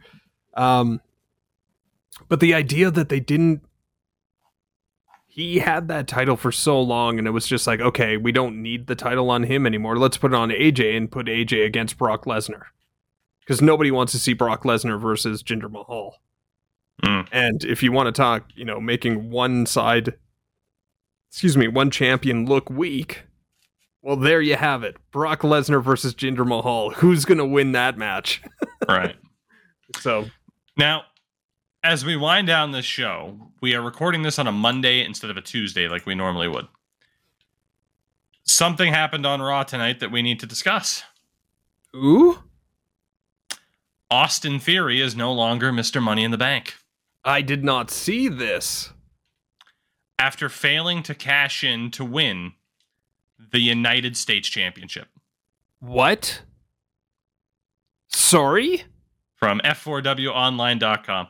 [0.55, 1.01] Um
[2.27, 3.61] but the idea that they didn't
[5.27, 8.61] he had that title for so long and it was just like okay we don't
[8.61, 9.97] need the title on him anymore.
[9.97, 12.63] Let's put it on aj and put aj against brock lesnar
[13.45, 16.15] because nobody wants to see brock lesnar versus jinder mahal
[17.03, 17.27] Mm.
[17.33, 20.13] and if you want to talk you know making one side
[21.29, 23.23] excuse me one champion look weak
[24.01, 28.41] well there you have it brock lesnar versus jinder mahal who's gonna win that match
[28.87, 29.17] right.
[29.99, 30.25] so
[30.77, 31.03] Now,
[31.83, 35.35] as we wind down this show, we are recording this on a Monday instead of
[35.37, 36.67] a Tuesday like we normally would.
[38.43, 41.03] Something happened on Raw tonight that we need to discuss.
[41.95, 42.39] ooh
[44.09, 46.01] Austin Theory is no longer Mr.
[46.01, 46.75] Money in the Bank.
[47.23, 48.91] i did not see this
[50.19, 52.53] After failing to cash in to win
[53.51, 55.07] the United States Championship
[55.85, 56.41] what
[58.07, 58.83] sorry
[59.35, 61.27] from F4WOnline.com.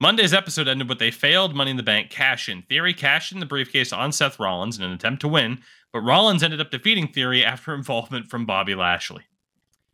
[0.00, 2.62] Monday's episode ended with a failed Money in the Bank cash in.
[2.62, 5.60] Theory cashed in the briefcase on Seth Rollins in an attempt to win,
[5.92, 9.24] but Rollins ended up defeating Theory after involvement from Bobby Lashley.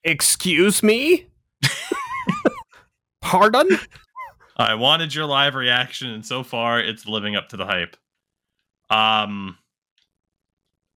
[0.05, 1.27] Excuse me?
[3.21, 3.69] Pardon?
[4.57, 7.97] I wanted your live reaction, and so far it's living up to the hype.
[8.91, 9.57] Um,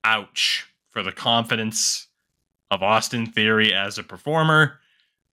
[0.04, 2.08] ouch for the confidence
[2.70, 4.80] of Austin Theory as a performer,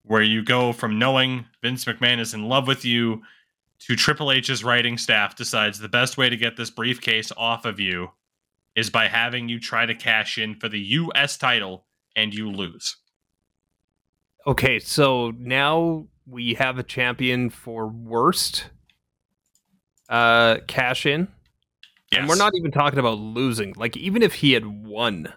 [0.04, 3.22] where you go from knowing Vince McMahon is in love with you
[3.80, 7.80] to Triple H's writing staff decides the best way to get this briefcase off of
[7.80, 8.12] you
[8.76, 11.38] is by having you try to cash in for the U.S.
[11.38, 11.86] title
[12.16, 12.98] and you lose.
[14.46, 18.66] Okay, so now we have a champion for worst
[20.10, 21.28] uh cash in.
[22.12, 22.20] Yes.
[22.20, 23.74] And we're not even talking about losing.
[23.78, 25.34] Like even if he had won,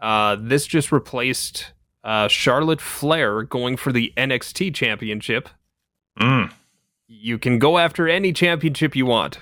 [0.00, 1.72] uh this just replaced
[2.04, 5.48] uh Charlotte Flair going for the NXT championship.
[6.20, 6.52] Mm.
[7.08, 9.38] You can go after any championship you want.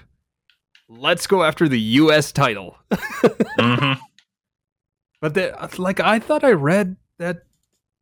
[0.88, 2.76] Let's go after the US title.
[3.58, 3.98] Mhm.
[5.20, 7.44] But that, like, I thought I read that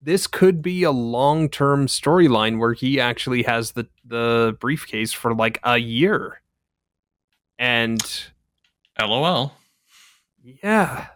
[0.03, 5.35] this could be a long term storyline where he actually has the the briefcase for
[5.35, 6.43] like a year,
[7.59, 8.03] and
[9.01, 9.55] LOL.
[10.43, 11.07] yeah,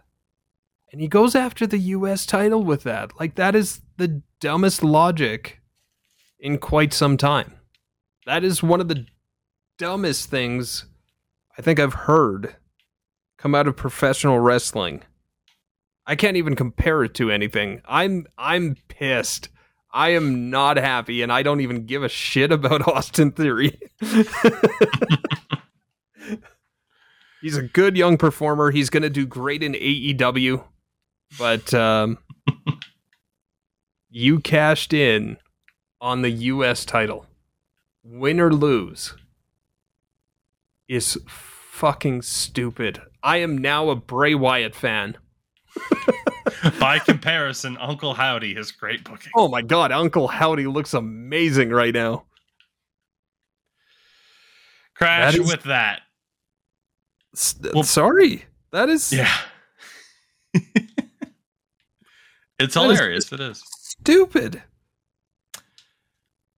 [0.91, 2.25] and he goes after the U.S.
[2.25, 3.19] title with that.
[3.19, 5.61] Like, that is the dumbest logic
[6.39, 7.53] in quite some time.
[8.25, 9.05] That is one of the
[9.77, 10.85] dumbest things
[11.57, 12.55] I think I've heard
[13.37, 15.03] come out of professional wrestling.
[16.07, 17.81] I can't even compare it to anything.
[17.85, 19.49] I'm I'm pissed.
[19.91, 23.77] I am not happy and I don't even give a shit about Austin Theory.
[27.41, 28.71] He's a good young performer.
[28.71, 30.63] He's going to do great in AEW.
[31.37, 32.19] But um
[34.09, 35.37] you cashed in
[35.99, 37.25] on the US title.
[38.01, 39.13] Win or lose
[40.87, 43.01] is fucking stupid.
[43.21, 45.17] I am now a Bray Wyatt fan.
[46.79, 49.31] By comparison, Uncle Howdy is great booking.
[49.35, 52.23] Oh my god, Uncle Howdy looks amazing right now.
[54.95, 56.01] Crash that is- with that.
[57.35, 58.45] S- Well- sorry.
[58.71, 59.31] That is Yeah.
[62.59, 63.31] it's hilarious.
[63.31, 63.63] It is.
[63.71, 64.61] stupid.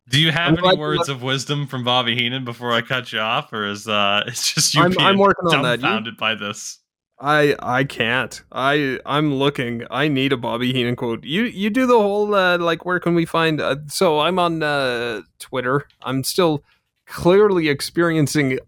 [0.08, 3.20] Do you have I'm any words of wisdom from Bobby Heenan before I cut you
[3.20, 5.82] off, or is uh, it's just you I'm- being I'm working on that.
[6.06, 6.80] You- by this?
[7.20, 8.42] I I can't.
[8.52, 9.84] I I'm looking.
[9.92, 11.24] I need a Bobby Heenan quote.
[11.24, 13.60] You you do the whole uh, like where can we find?
[13.60, 15.88] Uh, so I'm on uh, Twitter.
[16.02, 16.64] I'm still
[17.06, 18.60] clearly experiencing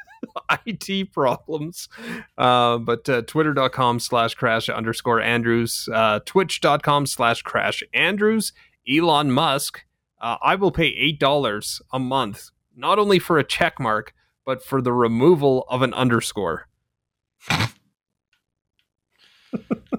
[0.66, 1.88] IT problems.
[2.36, 8.52] Uh, but uh, twitter.com slash crash underscore Andrews, uh, twitch.com slash crash Andrews,
[8.88, 9.84] Elon Musk.
[10.20, 14.14] Uh, I will pay $8 a month, not only for a check mark,
[14.46, 16.68] but for the removal of an underscore.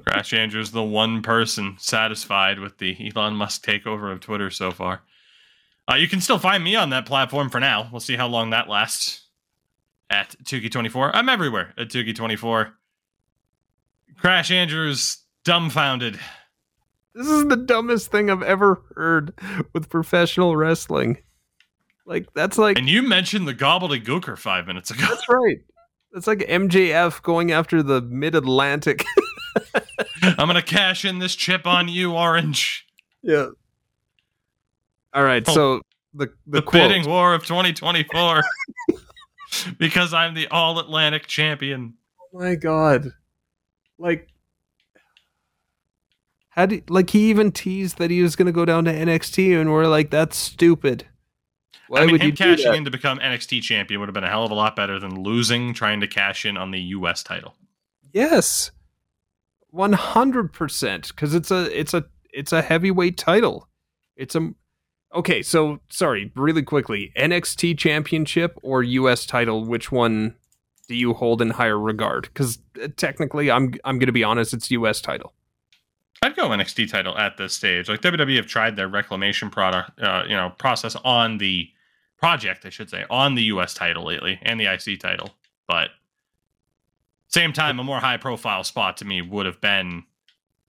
[0.06, 5.02] Crash Andrews, the one person satisfied with the Elon Musk takeover of Twitter so far.
[5.90, 7.90] Uh, you can still find me on that platform for now.
[7.92, 9.22] We'll see how long that lasts.
[10.08, 11.12] At Tougie24.
[11.16, 12.72] I'm everywhere at Tougie24.
[14.20, 16.20] Crash Andrews, dumbfounded.
[17.16, 19.34] This is the dumbest thing I've ever heard
[19.74, 21.18] with professional wrestling.
[22.06, 25.06] Like that's like And you mentioned the Gobbledy Gooker five minutes ago.
[25.10, 25.58] that's right.
[26.14, 29.04] That's like MJF going after the Mid Atlantic.
[30.22, 32.86] I'm gonna cash in this chip on you, Orange.
[33.22, 33.48] yeah.
[35.14, 35.44] All right.
[35.48, 35.54] Oh.
[35.54, 35.82] So
[36.14, 38.44] the the, The, bidding war of 2024.
[39.78, 41.96] because I'm the All Atlantic champion.
[42.20, 43.12] Oh my god.
[43.98, 44.28] Like
[46.50, 49.60] how do like he even teased that he was going to go down to NXT
[49.60, 51.06] and we're like that's stupid.
[51.88, 54.30] Why I mean, would him cashing in to become NXT champion would have been a
[54.30, 57.56] hell of a lot better than losing trying to cash in on the US title.
[58.12, 58.72] Yes.
[59.76, 63.68] 100% cuz it's a it's a it's a heavyweight title.
[64.16, 64.52] It's a
[65.14, 67.14] Okay, so sorry, really quickly.
[67.18, 70.36] NXT championship or US title, which one
[70.88, 72.34] do you hold in higher regard?
[72.34, 72.60] Cuz
[72.98, 75.34] technically I'm I'm going to be honest, it's US title.
[76.22, 77.90] I'd go NXT title at this stage.
[77.90, 81.70] Like WWE have tried their reclamation product, uh, you know, process on the
[82.18, 85.36] project, I should say, on the US title lately and the IC title.
[85.68, 85.92] But
[87.36, 90.04] same time, a more high profile spot to me would have been.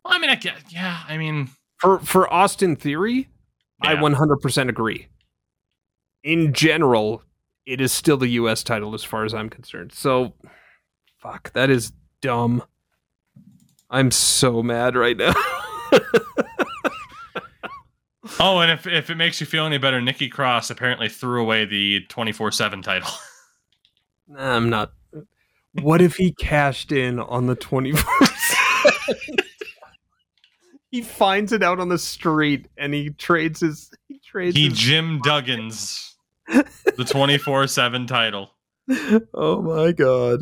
[0.04, 1.48] Well, I mean, I guess, yeah, I mean,
[1.78, 3.28] For for Austin Theory,
[3.80, 5.06] I 100% agree.
[6.24, 7.22] In general,
[7.66, 9.92] it is still the US title as far as I'm concerned.
[9.92, 10.34] So
[11.18, 12.62] fuck, that is dumb.
[13.88, 15.32] I'm so mad right now.
[18.40, 21.64] oh, and if if it makes you feel any better, Nikki Cross apparently threw away
[21.64, 23.10] the twenty four seven title.
[24.28, 24.90] Nah, I'm not.
[25.82, 28.32] What if he cashed in on the 24th?
[30.90, 34.78] he finds it out on the street and he trades his he trades he his,
[34.78, 36.16] Jim Duggan's
[36.48, 38.50] the twenty four seven title.
[39.34, 40.40] oh my god.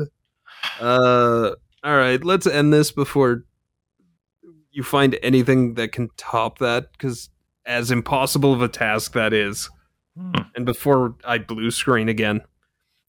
[0.80, 1.50] Uh
[1.82, 3.44] all right, let's end this before
[4.70, 7.30] you find anything that can top that cuz
[7.66, 9.70] as impossible of a task that is.
[10.16, 10.32] Hmm.
[10.54, 12.42] And before I blue screen again.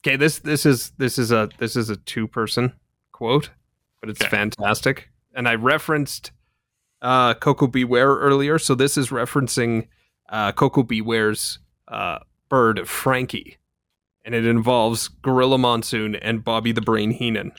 [0.05, 2.73] Okay, this this is this is a this is a two person
[3.11, 3.49] quote,
[3.99, 4.29] but it's Okay.
[4.29, 5.09] fantastic.
[5.33, 6.31] And I referenced
[7.01, 7.83] uh Koko B.
[7.83, 9.87] Ware earlier, so this is referencing
[10.29, 11.01] uh Koko B.
[11.01, 13.57] Ware's uh bird Frankie.
[14.23, 17.53] And it involves Gorilla Monsoon and Bobby the Brain Heenan.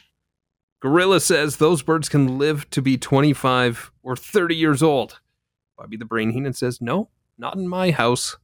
[0.81, 5.21] Gorilla says those birds can live to be 25 or 30 years old.
[5.77, 8.37] Bobby the Brain Heenan says, No, not in my house.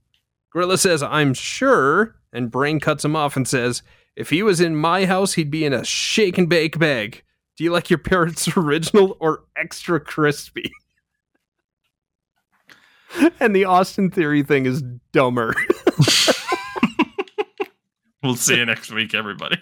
[0.52, 2.16] Gorilla says, I'm sure.
[2.32, 3.82] And Brain cuts him off and says,
[4.16, 7.22] If he was in my house, he'd be in a shake and bake bag.
[7.56, 10.72] Do you like your parents' original or extra crispy?
[13.40, 15.54] and the Austin Theory thing is dumber.
[18.22, 19.56] We'll see you next week, everybody.